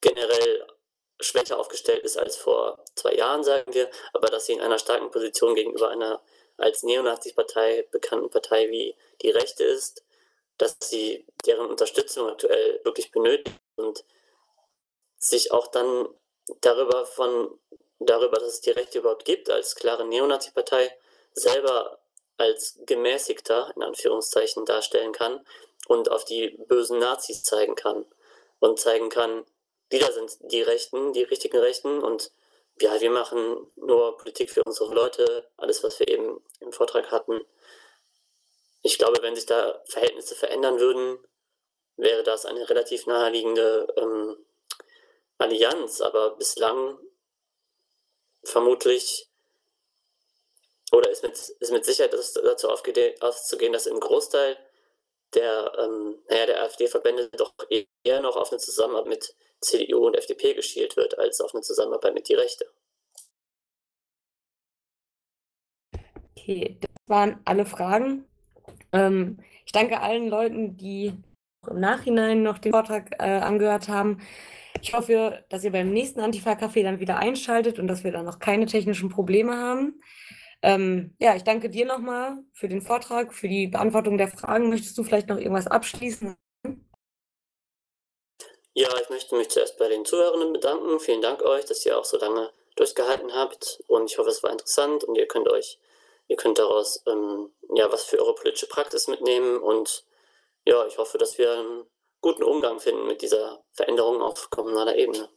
[0.00, 0.66] generell
[1.20, 5.10] schwächer aufgestellt ist als vor zwei Jahren, sagen wir, aber dass sie in einer starken
[5.10, 6.20] Position gegenüber einer
[6.56, 10.04] als Neonazi-Partei bekannten Partei wie die Rechte ist,
[10.58, 14.04] dass sie deren Unterstützung aktuell wirklich benötigt und
[15.22, 16.08] sich auch dann
[16.60, 17.58] darüber von
[18.00, 20.96] darüber, dass es die Rechte überhaupt gibt, als klare Neonazi-Partei
[21.34, 22.00] selber
[22.36, 25.46] als gemäßigter in Anführungszeichen darstellen kann
[25.86, 28.04] und auf die bösen Nazis zeigen kann
[28.58, 29.44] und zeigen kann,
[29.92, 32.32] die sind die Rechten, die richtigen Rechten und
[32.80, 37.40] ja, wir machen nur Politik für unsere Leute, alles, was wir eben im Vortrag hatten.
[38.82, 41.18] Ich glaube, wenn sich da Verhältnisse verändern würden,
[41.96, 44.41] wäre das eine relativ naheliegende ähm,
[45.42, 46.98] Allianz, aber bislang
[48.44, 49.28] vermutlich
[50.92, 54.58] oder ist mit, ist mit Sicherheit dazu auszugehen, dass im Großteil
[55.34, 57.54] der, ähm, naja, der AfD-Verbände doch
[58.04, 62.14] eher noch auf eine Zusammenarbeit mit CDU und FDP geschielt wird, als auf eine Zusammenarbeit
[62.14, 62.66] mit die Rechte.
[66.36, 68.28] Okay, das waren alle Fragen.
[68.92, 71.14] Ähm, ich danke allen Leuten, die
[71.66, 74.20] im Nachhinein noch den Vortrag äh, angehört haben.
[74.82, 78.40] Ich hoffe, dass ihr beim nächsten Antifa-Café dann wieder einschaltet und dass wir dann noch
[78.40, 80.02] keine technischen Probleme haben.
[80.60, 84.70] Ähm, ja, ich danke dir nochmal für den Vortrag, für die Beantwortung der Fragen.
[84.70, 86.36] Möchtest du vielleicht noch irgendwas abschließen?
[88.74, 90.98] Ja, ich möchte mich zuerst bei den Zuhörenden bedanken.
[90.98, 94.50] Vielen Dank euch, dass ihr auch so lange durchgehalten habt und ich hoffe, es war
[94.50, 95.78] interessant und ihr könnt euch,
[96.26, 100.04] ihr könnt daraus ähm, ja was für eure politische Praxis mitnehmen und
[100.64, 101.84] ja, ich hoffe, dass wir einen
[102.22, 105.28] guten Umgang finden mit dieser Veränderung auf kommunaler Ebene.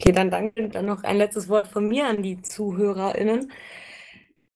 [0.00, 0.68] Okay, dann danke.
[0.68, 3.52] Dann noch ein letztes Wort von mir an die ZuhörerInnen.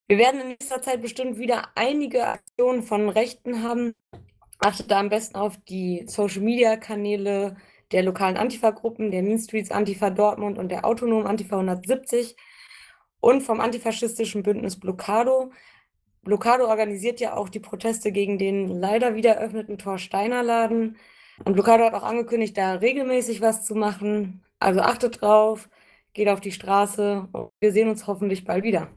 [0.08, 3.92] Wir werden in nächster Zeit bestimmt wieder einige Aktionen von Rechten haben.
[4.58, 7.56] Achtet da am besten auf die Social-Media-Kanäle
[7.92, 12.36] der lokalen Antifa-Gruppen, der Mean Streets Antifa Dortmund und der Autonomen Antifa 170
[13.20, 15.52] und vom antifaschistischen Bündnis Blockado.
[16.26, 20.96] Blockado organisiert ja auch die Proteste gegen den leider wieder eröffneten Torsteiner Laden.
[21.44, 24.42] Und Blockado hat auch angekündigt, da regelmäßig was zu machen.
[24.58, 25.68] Also achtet drauf,
[26.14, 27.28] geht auf die Straße.
[27.60, 28.88] Wir sehen uns hoffentlich bald wieder.